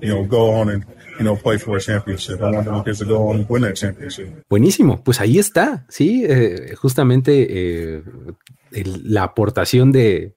[0.00, 0.84] you know, go on and
[1.18, 2.40] you know, play for a championship.
[2.40, 4.44] I want to go on and win that championship.
[4.48, 8.02] Buenísimo, pues ahí está, sí, eh, justamente eh,
[8.70, 10.36] el, la aportación de,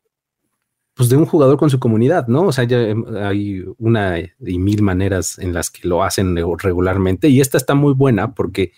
[0.96, 2.44] pues de un jugador con su comunidad, ¿no?
[2.44, 2.80] O sea, ya
[3.24, 7.94] hay una y mil maneras en las que lo hacen regularmente y esta está muy
[7.94, 8.72] buena porque,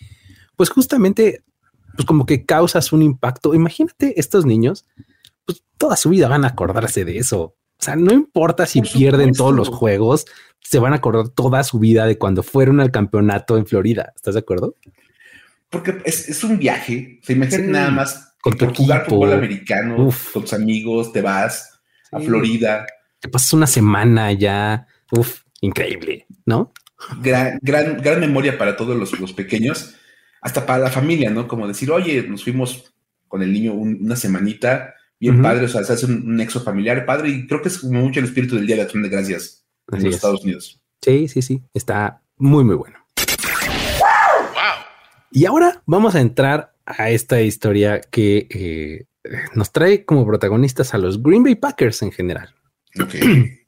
[0.58, 1.44] pues justamente,
[1.96, 3.54] pues como que causas un impacto.
[3.54, 4.86] Imagínate estos niños,
[5.46, 7.56] pues toda su vida van a acordarse de eso.
[7.84, 10.26] O sea, no importa si pierden todos los juegos,
[10.62, 14.14] se van a acordar toda su vida de cuando fueron al campeonato en Florida.
[14.16, 14.78] ¿Estás de acuerdo?
[15.70, 17.20] Porque es, es un viaje.
[17.24, 17.70] Se imagina sí.
[17.70, 20.32] nada más con tu jugar fútbol americano, Uf.
[20.32, 22.16] con tus amigos, te vas sí.
[22.16, 22.86] a Florida.
[23.20, 24.88] Te pasas una semana ya.
[25.12, 26.72] Uf, increíble, ¿no?
[27.22, 29.96] Gran, gran, gran memoria para todos los, los, pequeños,
[30.40, 31.50] hasta para la familia, ¿no?
[31.50, 32.94] Como decir, oye, nos fuimos
[33.28, 35.44] con el niño un, una semanita, bien uh -huh.
[35.44, 38.02] padre, o sea, se hace un, un, nexo familiar padre, y creo que es como
[38.02, 40.16] mucho el espíritu del Día de Acción de Gracias en Así los es.
[40.18, 40.82] Estados Unidos.
[41.02, 43.00] Sí, sí, sí, está muy, muy bueno.
[44.00, 44.86] Wow.
[45.32, 49.06] Y ahora vamos a entrar a esta historia que eh,
[49.56, 52.54] nos trae como protagonistas a los Green Bay Packers en general.
[53.02, 53.60] Okay.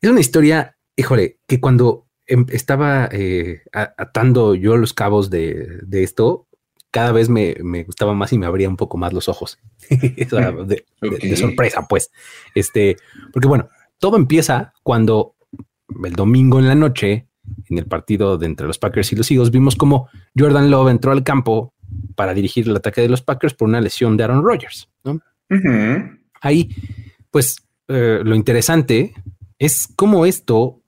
[0.00, 6.02] Es una historia, híjole, que cuando em, estaba eh, atando yo los cabos de, de
[6.02, 6.48] esto,
[6.90, 9.58] cada vez me, me, gustaba más y me abría un poco más los ojos.
[9.88, 11.18] de, okay.
[11.18, 12.10] de, de, sorpresa, pues.
[12.54, 12.96] Este,
[13.32, 15.36] porque bueno, todo empieza cuando
[16.04, 17.28] el domingo en la noche,
[17.68, 21.12] en el partido de entre los Packers y los Eagles, vimos como Jordan Love entró
[21.12, 21.74] al campo
[22.14, 24.88] para dirigir el ataque de los Packers por una lesión de Aaron Rodgers.
[25.04, 25.12] ¿no?
[25.12, 26.18] Uh -huh.
[26.40, 26.70] Ahí,
[27.30, 27.56] pues,
[27.88, 29.14] eh, lo interesante
[29.58, 30.82] es cómo esto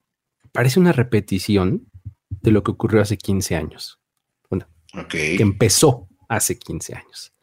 [0.51, 1.87] parece una repetición
[2.29, 3.99] de lo que ocurrió hace 15 años.
[4.93, 5.37] Okay.
[5.37, 7.33] que empezó hace 15 años.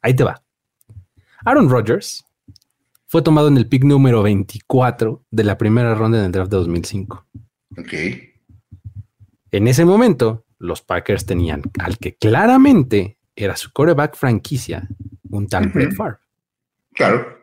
[0.00, 0.42] Ahí te va.
[1.44, 2.24] Aaron Rodgers
[3.06, 6.56] fue tomado en el pick número 24 de la primera ronda en el draft de
[6.58, 7.26] 2005.
[7.78, 7.92] Ok.
[9.50, 14.88] En ese momento, los Packers tenían al que claramente era su coreback franquicia,
[15.28, 15.72] un tal uh -huh.
[15.74, 16.16] Brett Favre.
[16.94, 17.41] Claro.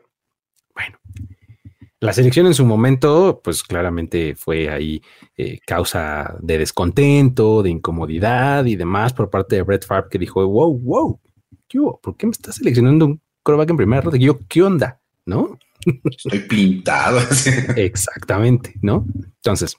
[2.01, 5.01] La selección en su momento, pues claramente fue ahí
[5.35, 10.45] eh, causa de descontento, de incomodidad y demás por parte de Brett Favre, que dijo,
[10.47, 11.19] wow, wow,
[11.67, 11.99] ¿qué hubo?
[11.99, 14.17] ¿por qué me estás seleccionando un coreback en primera ronda?
[14.17, 15.01] Yo, ¿qué onda?
[15.25, 15.59] ¿No?
[16.05, 17.19] Estoy pintado.
[17.75, 19.05] Exactamente, ¿no?
[19.35, 19.77] Entonces,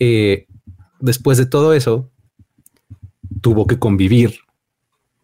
[0.00, 0.46] eh,
[0.98, 2.10] después de todo eso,
[3.40, 4.40] tuvo que convivir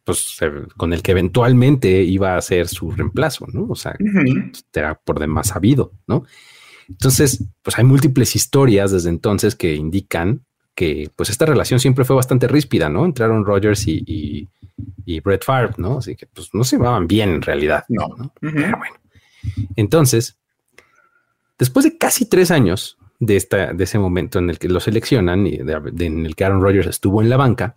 [0.05, 0.38] pues,
[0.77, 3.67] con el que eventualmente iba a ser su reemplazo, ¿no?
[3.69, 4.65] O sea, uh -huh.
[4.73, 6.25] era por demás sabido, ¿no?
[6.88, 12.17] Entonces, pues hay múltiples historias desde entonces que indican que pues esta relación siempre fue
[12.17, 13.05] bastante ríspida, ¿no?
[13.05, 14.49] Entraron Rogers y, y,
[15.05, 15.99] y, Brett Favre, ¿no?
[15.99, 17.85] Así que pues no se llevaban bien en realidad.
[17.88, 18.09] No.
[18.17, 18.25] ¿no?
[18.43, 18.55] Uh -huh.
[18.55, 18.95] Pero bueno.
[19.77, 20.38] Entonces,
[21.59, 25.47] después de casi tres años de, esta, de ese momento en el que lo seleccionan
[25.47, 27.77] y de, de, en el que Aaron Rodgers estuvo en la banca,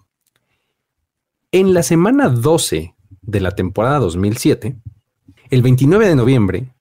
[1.55, 4.75] en la semana 12 de la temporada 2007,
[5.49, 6.73] el 29 de noviembre,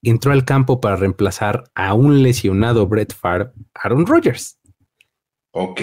[0.00, 4.60] entró al campo para reemplazar a un lesionado Brett Favre, Aaron Rodgers.
[5.50, 5.80] Ok.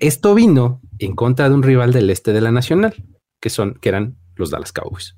[0.00, 2.94] Esto vino en contra de un rival del este de la Nacional,
[3.38, 5.14] que, son, que eran los Dallas Cowboys.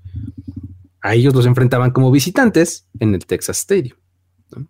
[1.00, 3.96] A ellos los enfrentaban como visitantes en el Texas Stadium.
[4.56, 4.66] ¿no?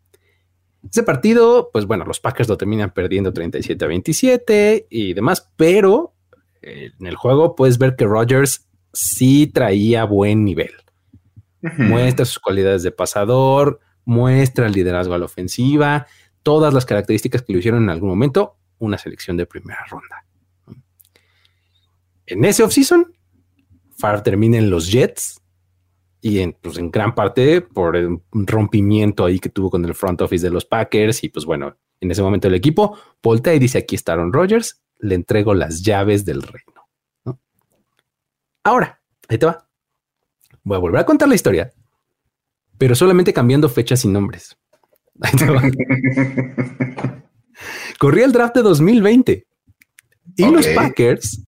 [0.90, 6.15] Ese partido, pues bueno, los Packers lo terminan perdiendo 37 a 27 y demás, pero
[6.66, 10.72] eh, en el juego puedes ver que Rodgers sí traía buen nivel.
[11.62, 11.88] Uh -huh.
[11.88, 16.06] Muestra sus cualidades de pasador, muestra el liderazgo a la ofensiva,
[16.42, 20.24] todas las características que lo hicieron en algún momento una selección de primera ronda.
[22.26, 23.12] En ese offseason,
[23.96, 25.40] Favre termina en los Jets
[26.20, 30.20] y en, pues, en gran parte por un rompimiento ahí que tuvo con el front
[30.20, 31.22] office de los Packers.
[31.22, 34.82] Y pues bueno, en ese momento el equipo voltea y dice: Aquí está Aaron Rodgers,
[34.98, 36.66] le entrego las llaves del reino.
[38.64, 39.68] Ahora, ahí te va.
[40.62, 41.72] Voy a volver a contar la historia,
[42.78, 44.56] pero solamente cambiando fechas y nombres.
[45.20, 45.62] Ahí te va.
[47.98, 49.46] Corría el draft de 2020
[50.36, 51.42] y los Packers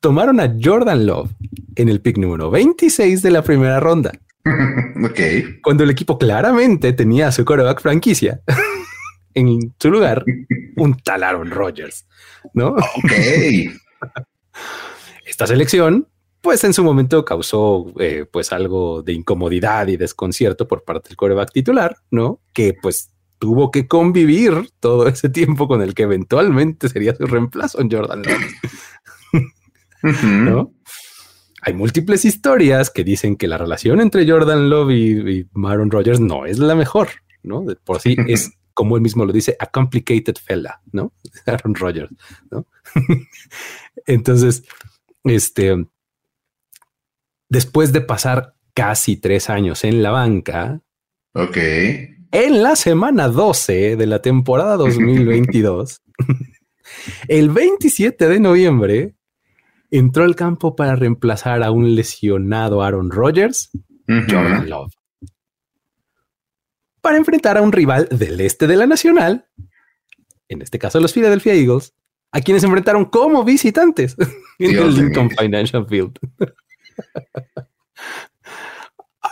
[0.00, 1.30] tomaron a Jordan Love
[1.76, 4.12] en el pick número 26 de la primera ronda.
[5.04, 5.20] ok.
[5.62, 8.40] Cuando el equipo claramente tenía a su coreback franquicia
[9.34, 10.24] en su lugar,
[10.76, 12.06] un tal Aaron Rodgers,
[12.54, 12.70] ¿no?
[12.70, 13.12] Ok.
[15.26, 16.08] Esta selección,
[16.40, 21.16] pues en su momento causó eh, pues algo de incomodidad y desconcierto por parte del
[21.16, 22.40] coreback titular, ¿no?
[22.52, 27.80] Que pues tuvo que convivir todo ese tiempo con el que eventualmente sería su reemplazo
[27.80, 29.44] en Jordan Love.
[30.22, 30.72] ¿No?
[31.62, 36.20] Hay múltiples historias que dicen que la relación entre Jordan Love y, y Aaron Rodgers
[36.20, 37.08] no es la mejor,
[37.42, 37.62] ¿no?
[37.62, 41.12] De por sí es, como él mismo lo dice, a complicated fella, ¿no?
[41.46, 42.12] Aaron Rodgers,
[42.48, 42.64] ¿no?
[44.06, 44.62] Entonces,
[45.24, 45.84] este,
[47.48, 50.80] después de pasar casi tres años en la banca,
[51.32, 51.56] ok.
[52.30, 56.00] En la semana 12 de la temporada 2022,
[57.26, 59.16] el 27 de noviembre,
[59.90, 63.70] entró al campo para reemplazar a un lesionado Aaron Rodgers,
[64.06, 64.94] Jordan Love,
[67.00, 69.46] para enfrentar a un rival del este de la Nacional,
[70.48, 71.94] en este caso los Philadelphia Eagles,
[72.32, 74.16] a quienes enfrentaron como visitantes
[74.58, 76.18] en el Lincoln Financial Field.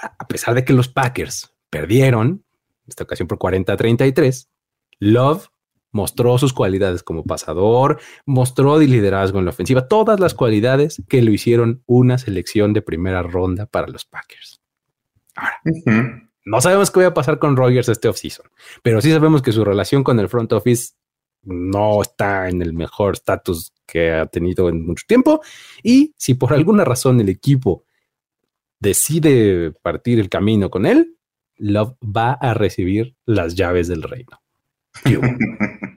[0.01, 2.45] a pesar de que los Packers perdieron,
[2.87, 4.49] esta ocasión por 40 a 33,
[4.99, 5.49] Love
[5.93, 11.33] mostró sus cualidades como pasador, mostró liderazgo en la ofensiva, todas las cualidades que lo
[11.33, 14.61] hicieron una selección de primera ronda para los Packers.
[15.35, 15.61] Ahora,
[16.47, 18.47] no sabemos qué va a pasar con Rogers este offseason,
[18.83, 20.95] pero sí sabemos que su relación con el front office
[21.43, 25.41] no está en el mejor estatus que ha tenido en mucho tiempo.
[25.83, 27.85] Y si por alguna razón el equipo
[28.79, 31.17] decide partir el camino con él,
[31.57, 34.41] Love va a recibir las llaves del reino.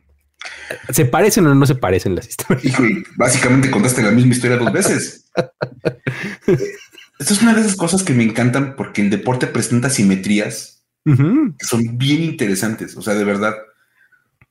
[0.89, 2.75] ¿Se parecen o no se parecen las historias?
[3.17, 5.29] básicamente contaste la misma historia dos veces.
[7.19, 11.65] Esta es una de esas cosas que me encantan porque el deporte presenta simetrías que
[11.65, 12.95] son bien interesantes.
[12.95, 13.55] O sea, de verdad,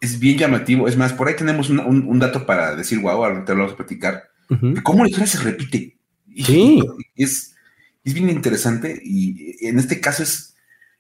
[0.01, 0.87] es bien llamativo.
[0.87, 3.77] Es más, por ahí tenemos un, dato para decir, wow, ahora te lo vamos a
[3.77, 4.25] platicar.
[4.83, 5.97] cómo la historia se repite.
[6.37, 6.83] Sí.
[7.17, 7.55] es,
[8.05, 10.55] es bien interesante y en este caso es,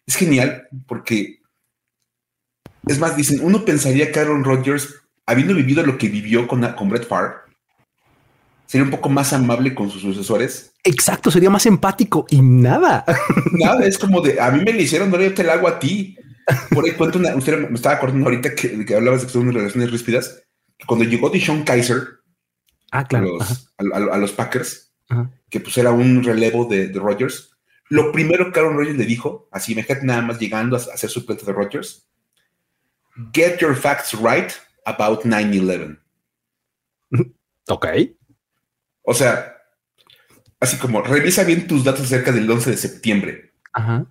[0.07, 1.41] es genial porque,
[2.87, 4.95] es más, dicen, uno pensaría que Aaron Rodgers,
[5.27, 7.35] habiendo vivido lo que vivió con, con Brett Favre,
[8.69, 10.75] sería un poco más amable con sus sucesores.
[10.85, 13.05] Exacto, sería más empático y nada.
[13.53, 15.79] Nada, es como de, a mí me le hicieron, no yo te la hago a
[15.79, 16.17] ti.
[16.71, 19.53] Por ahí cuento una, usted me estaba acordando ahorita que, que hablabas de que son
[19.53, 20.43] relaciones ríspidas.
[20.87, 22.21] Cuando llegó Dishon Kaiser
[22.93, 23.39] ah, claro.
[23.79, 24.93] a, los, Packers,
[25.49, 27.51] que pues era un relevo de, de Rodgers,
[27.89, 31.25] lo primero que Aaron Rodgers le dijo, así imagínate nada más llegando a, hacer su
[31.25, 32.07] de Rodgers,
[33.33, 34.53] get your facts right
[34.85, 35.99] about 9-11.
[37.69, 37.87] Ok.
[39.11, 39.57] O sea,
[40.61, 43.55] así como revisa bien tus datos acerca del 11 de septiembre.
[43.73, 44.05] Ajá.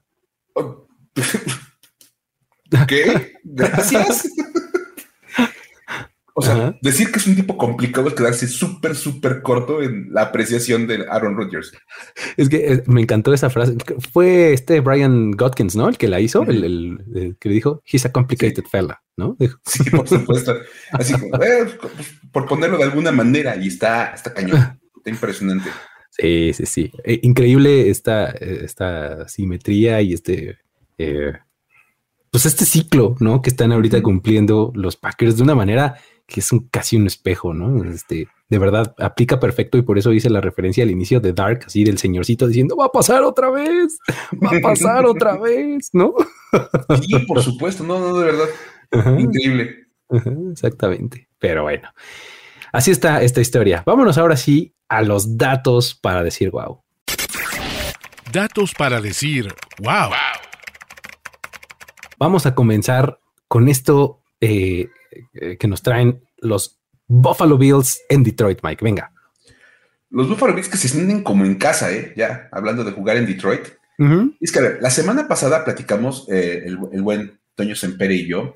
[2.87, 3.33] ¿Qué?
[3.43, 4.27] Gracias.
[6.33, 10.23] O sea, decir que es un tipo complicado es quedarse súper, súper corto en la
[10.23, 11.71] apreciación de Aaron Rodgers.
[12.35, 13.75] Es que eh, me encantó esa frase.
[14.11, 15.89] Fue este Brian Godkins, ¿no?
[15.89, 19.37] El que la hizo, el, que dijo, he's a complicated fella, ¿no?
[19.63, 20.55] Sí, por supuesto.
[20.91, 21.67] Así como, eh,
[22.31, 25.69] por ponerlo de alguna manera, y está, está cañón, está impresionante.
[26.09, 26.91] Sí, sí, sí.
[27.03, 30.57] Eh, increíble esta, esta simetría y este,
[32.31, 33.41] pues este ciclo, ¿no?
[33.41, 37.53] Que están ahorita cumpliendo los Packers de una manera que es un, casi un espejo,
[37.53, 37.89] ¿no?
[37.89, 41.61] Este, de verdad, aplica perfecto y por eso hice la referencia al inicio de Dark,
[41.65, 43.97] así del señorcito diciendo, va a pasar otra vez,
[44.43, 46.15] va a pasar otra vez, ¿no?
[47.01, 49.19] Sí, por supuesto, no, no, de verdad.
[49.19, 49.87] Increíble.
[50.51, 51.29] exactamente.
[51.39, 51.87] Pero bueno,
[52.71, 53.83] así está esta historia.
[53.85, 56.81] Vámonos ahora sí a los datos para decir wow.
[58.31, 60.11] Datos para decir wow.
[62.19, 64.89] Vamos a comenzar con esto eh,
[65.33, 68.83] eh, que nos traen los Buffalo Bills en Detroit, Mike.
[68.83, 69.11] Venga.
[70.09, 72.13] Los Buffalo Bills que se sienten como en casa, ¿eh?
[72.15, 73.67] Ya, hablando de jugar en Detroit.
[74.39, 78.55] Es que, a ver, la semana pasada platicamos, eh, el, buen Toño Sempere y yo,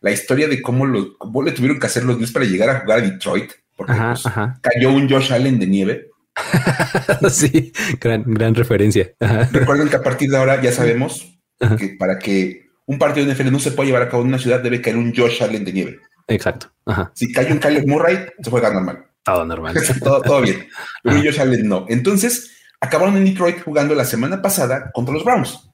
[0.00, 2.98] la historia de cómo, lo, le tuvieron que hacer los Bills para llegar a jugar
[2.98, 4.24] a Detroit Porque pues,
[4.60, 6.10] cayó un Josh Allen de nieve.
[7.30, 9.12] sí, gran, gran referencia.
[9.50, 11.38] Recuerden que a partir de ahora ya sabemos
[11.78, 14.38] que para que un partido de NFL no se pueda llevar a cabo en una
[14.38, 15.98] ciudad debe caer un Josh Allen de nieve.
[16.28, 16.72] Exacto.
[17.14, 19.06] Si cae un Caleb Murray, se juega normal.
[19.22, 19.74] Todo normal.
[20.02, 20.68] todo, todo, bien.
[21.02, 21.86] Pero Josh Allen no.
[21.88, 25.68] Entonces, acabaron en Detroit jugando la semana pasada contra los Browns.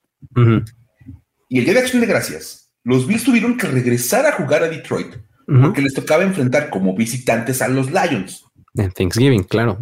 [1.48, 4.68] Y el día de acción de gracias, los Bills tuvieron que regresar a jugar a
[4.68, 5.14] Detroit
[5.46, 8.44] porque les tocaba enfrentar como visitantes a los Lions.
[8.74, 9.78] En Thanksgiving, claro.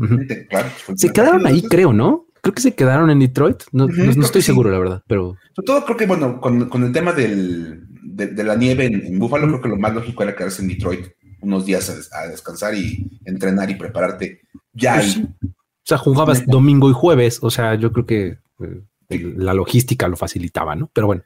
[0.96, 2.26] se quedaron ahí, creo, ¿no?
[2.42, 3.62] Creo que se quedaron en Detroit.
[3.72, 5.36] No, estoy seguro, la verdad, pero.
[5.54, 9.60] Sobre todo creo que, bueno, con, el tema del, de, la nieve en, Buffalo, creo
[9.60, 11.06] que lo más lógico era quedarse en Detroit
[11.42, 14.40] unos días a, descansar y entrenar y prepararte
[14.72, 15.28] ya pues ahí.
[15.42, 17.38] O sea, jugabas domingo y jueves.
[17.42, 20.90] O sea, yo creo que eh, la logística lo facilitaba, ¿no?
[20.92, 21.22] Pero bueno.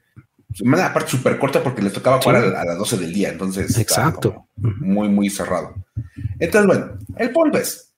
[0.55, 3.77] Semana aparte súper corta porque les tocaba jugar a, las 12 del día, entonces.
[3.77, 4.47] Exacto.
[4.57, 5.75] Muy, muy cerrado.
[6.39, 7.93] Entonces, bueno, el punto es: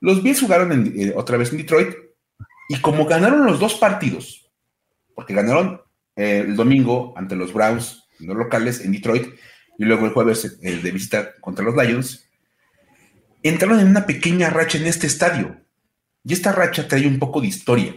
[0.00, 1.94] los Bills jugaron eh, otra vez en Detroit
[2.70, 4.50] y como ganaron los dos partidos,
[5.14, 5.82] porque ganaron
[6.16, 9.28] eh, el domingo ante los Browns, los locales en Detroit,
[9.78, 12.26] y luego el jueves de visita contra los Lions,
[13.42, 15.60] entraron en una pequeña racha en este estadio.
[16.24, 17.94] Y esta racha trae un poco de historia.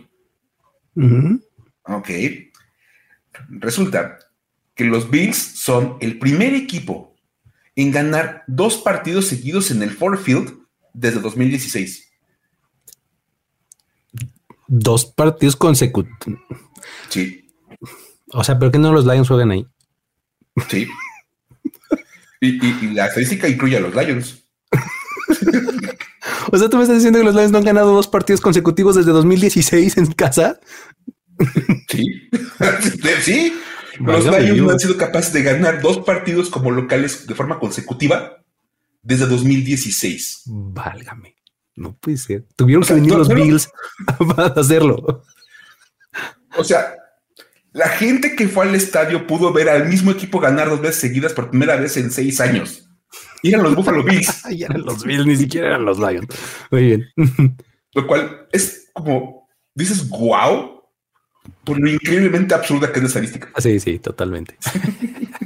[1.83, 2.09] Ok.
[3.49, 4.17] Resulta
[4.75, 7.15] que los Bills son el primer equipo
[7.75, 10.57] en ganar dos partidos seguidos en el Ford Field
[10.93, 12.09] desde 2016.
[14.67, 16.39] Dos partidos consecutivos.
[17.09, 17.49] Sí.
[18.31, 19.65] O sea, ¿pero qué no los Lions juegan ahí?
[20.69, 20.87] Sí.
[22.39, 24.43] y, la estadística incluye a los Lions.
[26.51, 28.95] o sea, tú me estás diciendo que los Lions no han ganado dos partidos consecutivos
[28.95, 30.59] desde 2016 en casa.
[31.89, 32.29] Sí.
[33.21, 33.53] sí.
[33.99, 38.37] Los Lions no han sido capaces de ganar dos partidos como locales de forma consecutiva
[39.01, 40.43] desde 2016.
[40.45, 41.35] Válgame.
[41.75, 42.45] No puede ser.
[42.55, 43.69] Tuvieron que venir los Bills
[44.35, 45.23] para hacerlo.
[46.57, 46.93] O sea,
[47.71, 51.33] la gente que fue al estadio pudo ver al mismo equipo ganar dos veces seguidas
[51.33, 52.89] por primera vez en seis años.
[53.41, 54.43] Y eran los Buffalo Bills.
[54.49, 56.27] y eran los Bills, ni siquiera eran los Lions.
[56.71, 57.07] Muy bien.
[57.93, 60.78] Lo cual es como, dices, wow,
[61.63, 63.49] por lo increíblemente absurda que es la estadística.
[63.57, 64.55] Sí, sí, totalmente.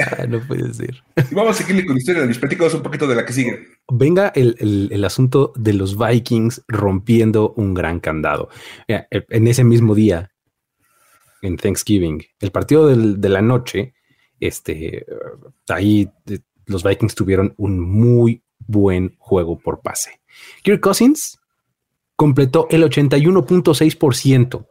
[0.00, 1.02] Ah, no puede ser.
[1.30, 2.24] Y vamos a seguirle con la historia.
[2.24, 3.68] Les platicamos un poquito de la que sigue.
[3.88, 8.48] Venga el, asunto de los Vikings rompiendo un gran candado.
[8.86, 10.32] En ese mismo día,
[11.42, 13.94] en Thanksgiving, el partido de la noche,
[14.40, 15.06] este,
[15.68, 20.20] ahí eh, los Vikings tuvieron un muy buen juego por pase.
[20.62, 21.38] Kirk Cousins
[22.16, 24.66] completó el 81.6%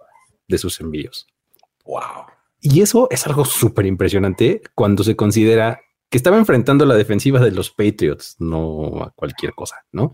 [0.47, 1.27] de sus envíos.
[1.85, 2.25] Wow.
[2.61, 7.49] Y eso es algo súper impresionante cuando se considera que estaba enfrentando la defensiva de
[7.51, 10.13] los Patriots, no a cualquier cosa, ¿no?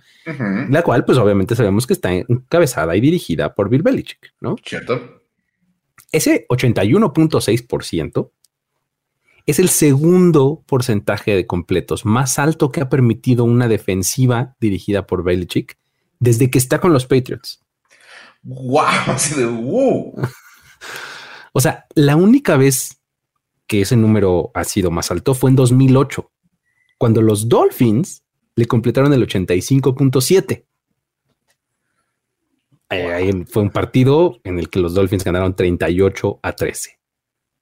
[0.70, 4.56] La cual, pues obviamente sabemos que está encabezada y dirigida por Bill Belichick, ¿no?
[4.64, 5.24] Cierto.
[6.12, 8.32] Ese 81.6%
[9.46, 15.24] es el segundo porcentaje de completos más alto que ha permitido una defensiva dirigida por
[15.24, 15.79] Belichick
[16.20, 17.64] desde que está con los Patriots.
[18.44, 18.82] ¡Wow!
[19.08, 20.14] Así de wow.
[21.52, 23.02] O sea, la única vez
[23.66, 26.32] que ese número ha sido más alto fue en 2008,
[26.98, 28.24] cuando los Dolphins
[28.56, 30.66] le completaron el 85.7.
[32.92, 37.00] Eh, fue un partido en el que los Dolphins ganaron 38 a 13.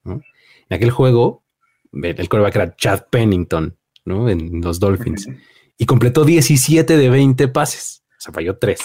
[0.06, 0.24] En
[0.70, 1.44] aquel juego,
[1.92, 4.30] el coreback era Chad Pennington, ¿no?
[4.30, 5.28] En los Dolphins.
[5.80, 8.04] Y completó 17 de 20 pases.
[8.28, 8.80] Sea, falló 3.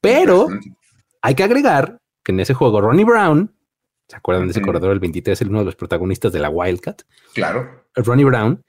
[0.00, 0.48] Pero
[1.22, 3.54] hay que agregar que en ese juego Ronnie Brown
[4.08, 5.40] ¿Se acuerdan de ese corredor del 23?
[5.40, 7.02] El uno de los protagonistas de la Wildcat.
[7.32, 7.84] Claro.
[7.94, 8.62] Ronnie Brown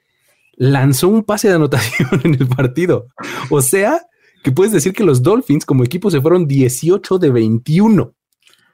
[0.54, 3.08] lanzó un pase de anotación en el partido.
[3.50, 4.00] O sea,
[4.42, 8.14] que puedes decir que los Dolphins como equipo se fueron 18 de 21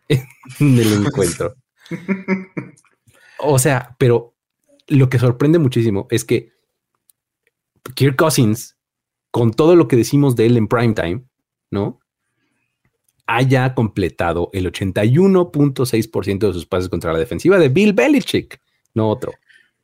[0.09, 1.55] en el encuentro.
[3.39, 4.37] O sea, pero
[4.87, 6.53] lo que sorprende muchísimo es que
[7.95, 8.77] Kirk Cousins,
[9.33, 11.25] con todo lo que decimos de él en primetime,
[11.73, 11.99] ¿no?
[13.27, 18.61] haya completado el 81.6% de sus pases contra la defensiva de Bill Belichick,
[18.95, 19.33] no otro.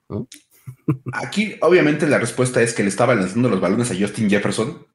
[1.12, 4.86] Aquí, obviamente, la respuesta es que le estaba lanzando los balones a Justin Jefferson,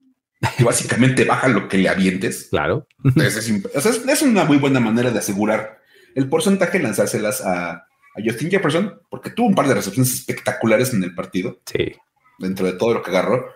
[0.58, 2.48] que básicamente baja lo que le avientes.
[2.52, 2.88] Claro.
[3.16, 5.80] Es, una muy buena manera de asegurar
[6.14, 7.88] el porcentaje de lanzárselas a, a,
[8.24, 11.60] Justin Jefferson, porque tuvo un par de recepciones espectaculares en el partido.
[11.66, 11.94] Sí.
[12.38, 13.48] Dentro de todo lo que agarró.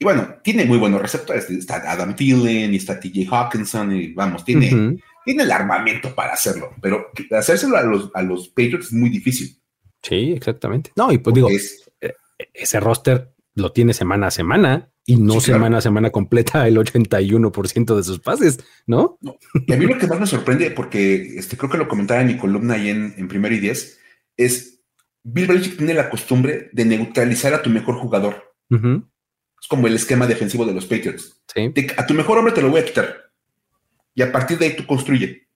[0.00, 1.50] Y bueno, tiene muy buenos receptores.
[1.50, 4.96] Está Adam Thielen y está TJ Hawkinson y vamos, tiene,
[5.26, 9.60] tiene el armamento para hacerlo, pero hacérselo a los, a los Patriots es muy difícil.
[10.02, 10.90] Sí, exactamente.
[10.96, 12.14] No, y pues digo, eh,
[12.54, 17.94] ese roster lo tiene semana a semana y no semana a semana completa el 81%
[17.94, 19.18] de sus pases, ¿no?
[19.66, 22.28] Y a mí lo que más me sorprende, porque este, creo que lo comentaba en
[22.28, 24.00] mi columna ahí en, en primero y diez,
[24.38, 24.80] es
[25.22, 28.50] Bill Belichick tiene la costumbre de neutralizar a tu mejor jugador.
[28.70, 28.80] Es
[29.70, 31.40] como el esquema defensivo de los Patriots.
[31.96, 33.30] a tu mejor hombre te lo voy a quitar.
[34.16, 35.46] Y a partir de ahí tú construye.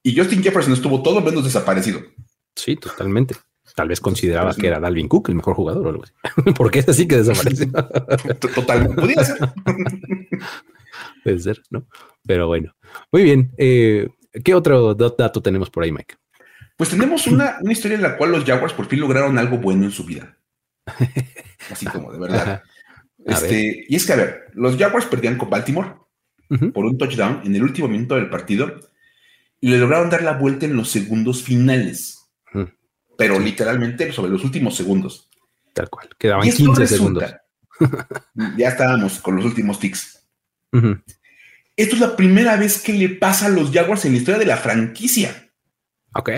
[0.00, 2.00] Y Justin Jefferson estuvo todo menos desaparecido.
[2.54, 3.34] Sí, totalmente.
[3.74, 6.12] Tal vez consideraba pues que era Dalvin Cook el mejor jugador o algo así.
[6.56, 7.66] Porque es así que desapareció.
[8.54, 8.94] Totalmente.
[8.94, 9.38] Podría ser.
[11.24, 11.88] Puede ser, ¿no?
[12.24, 12.76] Pero bueno.
[13.10, 13.50] Muy bien.
[13.56, 14.08] Eh,
[14.44, 16.14] ¿Qué otro dato tenemos por ahí, Mike?
[16.76, 19.90] Pues tenemos una, historia en la cual los Jaguars por fin lograron algo bueno en
[19.90, 20.38] su vida.
[21.68, 22.62] Así como de verdad.
[23.24, 25.94] Este, y es que, a ver, los Jaguars perdían con Baltimore
[26.72, 28.80] por un touchdown en el último minuto del partido
[29.60, 32.20] y le lograron dar la vuelta en los segundos finales.
[33.16, 35.30] Pero literalmente sobre los últimos segundos.
[35.72, 36.08] Tal cual.
[36.18, 37.34] Quedaban 15 segundos.
[38.56, 40.26] ya estábamos con los últimos ticks.
[41.76, 44.46] Esto es la primera vez que le pasa a los Jaguars en la historia de
[44.46, 45.52] la franquicia.
[46.14, 46.30] Ok,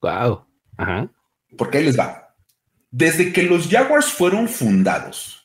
[0.00, 0.46] wow.
[0.76, 1.10] Ajá.
[1.56, 2.36] Porque ahí les va.
[2.90, 5.43] Desde que los Jaguars fueron fundados,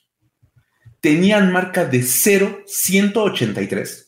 [1.02, 4.08] tenían marca de 0-183.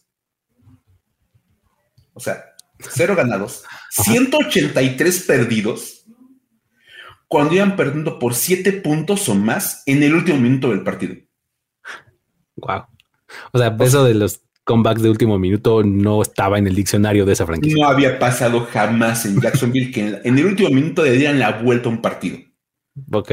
[2.13, 2.43] O sea,
[2.79, 6.05] cero ganados, 183 perdidos,
[7.27, 11.15] cuando iban perdiendo por 7 puntos o más en el último minuto del partido.
[12.57, 12.83] Wow.
[13.53, 17.33] O sea, eso de los comebacks de último minuto no estaba en el diccionario de
[17.33, 17.81] esa franquicia.
[17.81, 21.89] No había pasado jamás en Jacksonville que en, el último minuto le dieran la vuelta
[21.89, 22.37] a un partido.
[23.11, 23.31] Ok.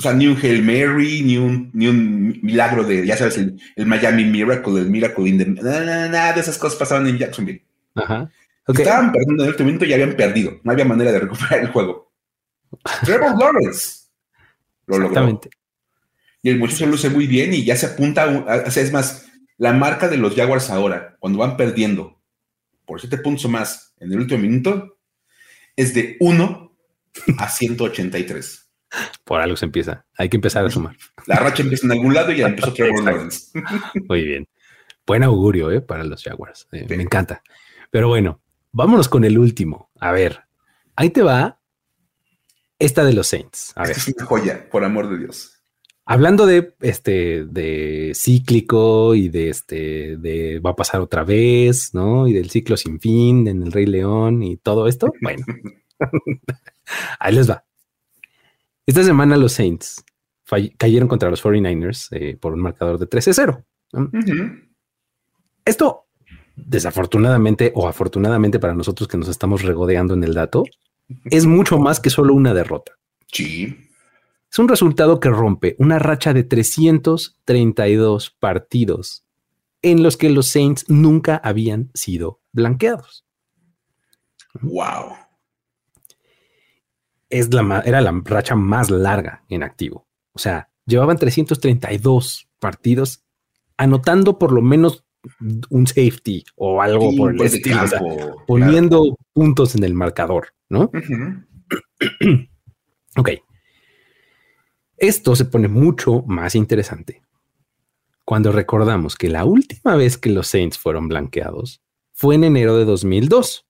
[0.00, 3.60] O sea, ni un Hail Mary, ni un, ni un milagro de, ya sabes, el,
[3.84, 5.44] Miami Miracle, el Miracle in the...
[5.44, 7.62] Nada, de esas cosas pasaban en Jacksonville.
[7.94, 8.30] Ajá.
[8.66, 10.58] Estaban perdiendo en el último minuto y habían perdido.
[10.62, 12.10] No había manera de recuperar el juego.
[13.04, 14.06] Trevor Lawrence
[14.86, 15.50] lo Exactamente.
[16.42, 19.26] Y el muchacho luce muy bien y ya se apunta, sea, es más,
[19.58, 22.22] la marca de los Jaguars ahora, cuando van perdiendo
[22.86, 24.96] por 7 puntos o más en el último minuto,
[25.76, 26.72] es de 1
[27.36, 28.69] a 183.
[29.24, 30.04] Por algo se empieza.
[30.16, 30.96] Hay que empezar a sumar.
[31.26, 33.50] La racha empieza en algún lado y ya empezó Trevor Lawrence.
[34.08, 34.48] Muy bien.
[35.06, 35.80] Buen augurio ¿eh?
[35.80, 36.68] para los Jaguars.
[36.72, 37.42] Eh, me encanta.
[37.90, 38.40] Pero bueno,
[38.72, 39.90] vámonos con el último.
[39.98, 40.40] A ver,
[40.96, 41.60] ahí te va
[42.78, 43.72] esta de los Saints.
[43.76, 43.92] A ver.
[43.92, 45.56] es una joya, por amor de Dios.
[46.06, 52.26] Hablando de este de cíclico y de este de va a pasar otra vez, ¿no?
[52.26, 55.12] Y del ciclo sin fin en el Rey León y todo esto.
[55.20, 55.44] Bueno,
[57.20, 57.64] ahí les va.
[58.90, 60.04] Esta semana los Saints
[60.76, 63.64] cayeron contra los 49ers eh, por un marcador de 13-0.
[65.64, 66.06] Esto,
[66.56, 70.64] desafortunadamente o afortunadamente para nosotros que nos estamos regodeando en el dato,
[71.26, 72.98] es mucho más que solo una derrota.
[73.28, 73.78] Sí.
[74.50, 79.24] Es un resultado que rompe una racha de 332 partidos
[79.82, 83.24] en los que los Saints nunca habían sido blanqueados.
[84.62, 85.29] Wow.
[87.30, 90.06] Es la, era la racha más larga en activo.
[90.32, 93.24] O sea, llevaban 332 partidos
[93.76, 95.04] anotando por lo menos
[95.70, 97.76] un safety o algo por el estilo,
[98.46, 100.90] poniendo puntos en el marcador, ¿no?
[103.16, 103.30] ok.
[104.96, 107.22] Esto se pone mucho más interesante
[108.24, 112.84] cuando recordamos que la última vez que los Saints fueron blanqueados fue en enero de
[112.84, 113.66] 2002.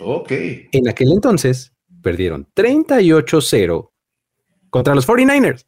[0.00, 0.32] Ok.
[0.72, 1.72] En aquel entonces
[2.02, 3.90] perdieron 38-0
[4.70, 5.66] contra los 49ers.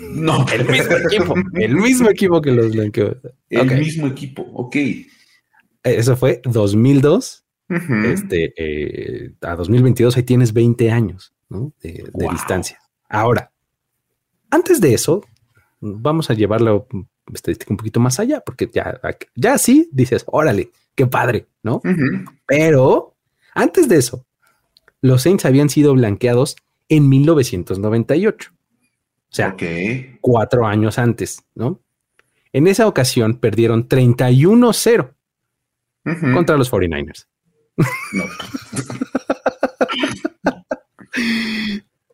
[0.00, 3.16] No, el mismo equipo, el mismo equipo que los blanqueó.
[3.50, 4.76] El mismo equipo, ok.
[5.82, 7.44] Eso fue 2002.
[8.04, 12.78] Este eh, a 2022 ahí tienes 20 años de distancia.
[13.08, 13.52] Ahora,
[14.50, 15.24] antes de eso,
[15.80, 16.86] vamos a llevarlo
[17.32, 19.00] estadística un poquito más allá, porque ya,
[19.34, 21.80] ya sí dices, órale, qué padre, ¿no?
[22.46, 23.16] Pero
[23.54, 24.26] antes de eso,
[25.02, 26.56] los Saints habían sido blanqueados
[26.88, 28.50] en 1998.
[28.52, 29.56] O sea,
[30.20, 31.80] cuatro años antes, ¿no?
[32.52, 35.14] En esa ocasión perdieron 31-0
[36.32, 37.26] contra los 49ers.
[38.12, 38.24] No.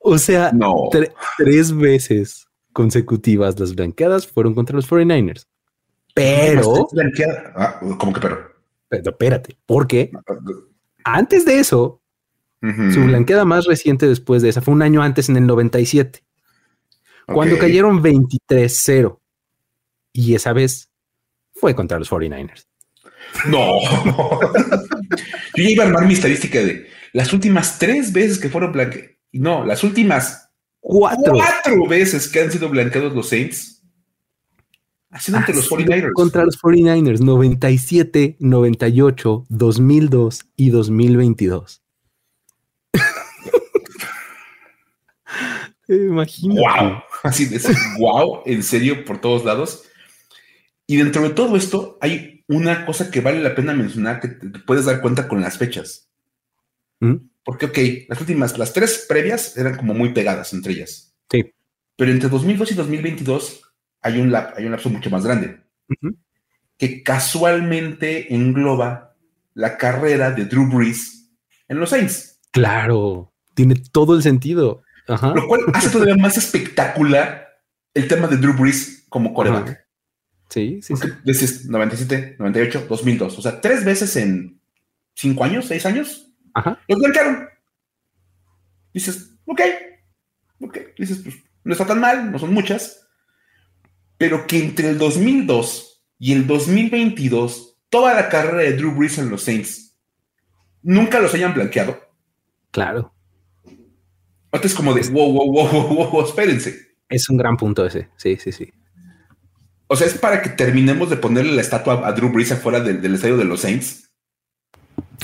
[0.00, 0.52] O sea,
[1.38, 5.46] tres veces consecutivas las blanqueadas fueron contra los 49ers.
[6.14, 6.88] Pero.
[7.54, 8.52] Ah, ¿Cómo que pero?
[8.88, 10.10] Pero espérate, porque
[11.04, 12.01] antes de eso,
[12.92, 16.22] su blanqueada más reciente después de esa fue un año antes, en el 97,
[17.26, 19.18] cuando cayeron 23-0.
[20.12, 20.90] Y esa vez
[21.54, 22.66] fue contra los 49ers.
[23.46, 23.78] No.
[25.54, 29.12] Yo ya iba a armar mi estadística de las últimas tres veces que fueron blanqueadas
[29.32, 30.50] no, las últimas
[30.84, 31.34] Cuatro.
[31.34, 33.82] Cuatro veces que han sido blanqueados los Saints.
[35.10, 36.12] Ha sido los 49ers.
[36.12, 41.81] Contra los 49ers, 97, 98, 2002 y 2022.
[45.88, 46.60] Imagínate.
[46.60, 47.02] Wow.
[47.22, 47.60] Así de
[47.98, 49.84] wow, en serio, por todos lados.
[50.86, 54.58] Y dentro de todo esto, hay una cosa que vale la pena mencionar que te
[54.60, 56.08] puedes dar cuenta con las fechas.
[57.00, 57.16] ¿Mm?
[57.44, 57.78] Porque, ok,
[58.08, 61.14] las últimas, las tres previas eran como muy pegadas entre ellas.
[61.30, 61.52] Sí.
[61.96, 63.62] Pero entre 2002 y 2022
[64.02, 65.60] hay un, lap, hay un lapso mucho más grande,
[66.76, 69.14] que casualmente engloba
[69.54, 71.30] la carrera de Drew Brees
[71.68, 74.82] en los Saints, Claro, tiene todo el sentido.
[75.09, 75.34] Ajá.
[75.34, 77.48] lo cual hace todavía más espectacular
[77.94, 79.68] el tema de Drew Brees como coreback.
[79.68, 79.78] Ajá.
[80.48, 81.09] Sí, sí, sí.
[81.09, 83.38] Porque dices 97, 98, 2002.
[83.38, 84.61] O sea, tres veces en
[85.14, 86.78] cinco años, seis años, Ajá.
[86.88, 87.48] los blanquearon.
[88.92, 89.61] Dices, ok,
[90.61, 90.78] ok.
[90.98, 93.09] Dices, pues no está tan mal, no son muchas.
[94.18, 99.30] Pero que entre el 2002 y el 2022, toda la carrera de Drew Brees en
[99.30, 99.96] los Saints
[100.82, 101.98] nunca los hayan blanqueado.
[102.70, 103.14] Claro.
[104.53, 106.96] Ahorita es como de, wow, wow, wow, wow, wow, wow, espérense.
[107.09, 108.11] Es un gran punto ese.
[108.16, 108.70] Sí, sí, sí.
[109.86, 113.00] O sea, es para que terminemos de ponerle la estatua a Drew Brees afuera del,
[113.00, 114.11] del estadio de los Saints.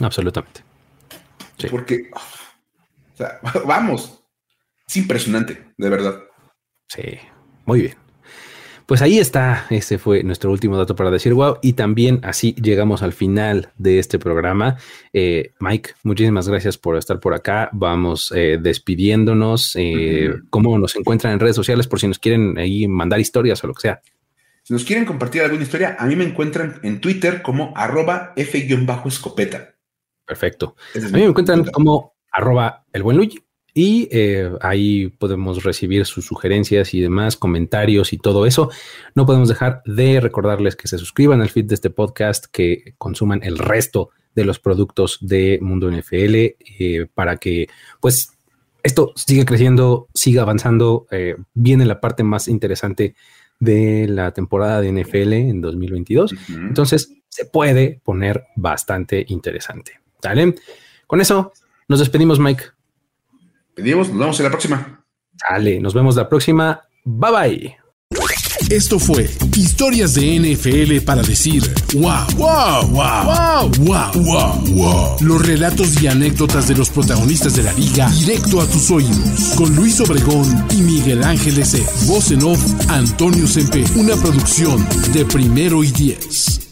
[0.00, 0.62] Absolutamente.
[1.58, 1.68] Sí.
[1.70, 4.24] Porque, o sea, vamos,
[4.86, 6.22] es impresionante, de verdad.
[6.88, 7.18] Sí,
[7.66, 8.07] muy bien.
[8.88, 11.58] Pues ahí está, ese fue nuestro último dato para decir wow.
[11.60, 14.78] Y también así llegamos al final de este programa.
[15.12, 17.68] Eh, Mike, muchísimas gracias por estar por acá.
[17.74, 19.76] Vamos eh, despidiéndonos.
[19.76, 20.30] Eh.
[20.48, 23.74] ¿Cómo nos encuentran en redes sociales por si nos quieren ahí mandar historias o lo
[23.74, 24.00] que sea?
[24.62, 29.74] Si nos quieren compartir alguna historia, a mí me encuentran en Twitter como arroba F-escopeta.
[30.24, 30.76] Perfecto.
[30.94, 33.38] Es A mí me encuentran como arroba el buen Luigi
[33.78, 38.70] y eh, ahí podemos recibir sus sugerencias y demás, comentarios y todo eso.
[39.14, 43.40] No podemos dejar de recordarles que se suscriban al feed de este podcast, que consuman
[43.44, 47.68] el resto de los productos de Mundo NFL eh, para que
[48.00, 48.32] pues
[48.82, 51.06] esto siga creciendo, siga avanzando.
[51.12, 53.14] eh, viene la parte más interesante
[53.60, 56.32] de la temporada de NFL en 2022.
[56.32, 56.52] Ujú.
[56.52, 60.00] Entonces se puede poner bastante interesante.
[60.20, 60.56] ¿Sale?
[61.06, 61.52] Con eso
[61.86, 62.64] nos despedimos, Mike.
[63.78, 65.04] Pedimos, nos vemos en la próxima.
[65.36, 66.80] Sale, nos vemos la próxima.
[67.04, 67.76] Bye bye.
[68.70, 71.62] Esto fue Historias de NFL para decir
[71.94, 75.16] wow, wow, wow, wow, wow, wow, wow.
[75.20, 79.54] Los relatos y anécdotas de los protagonistas de la liga directo a tus oídos.
[79.56, 81.80] Con Luis Obregón y Miguel Ángel S.
[82.08, 82.60] Voz en off,
[82.90, 83.84] Antonio Sempe.
[83.94, 86.67] Una producción de primero y diez.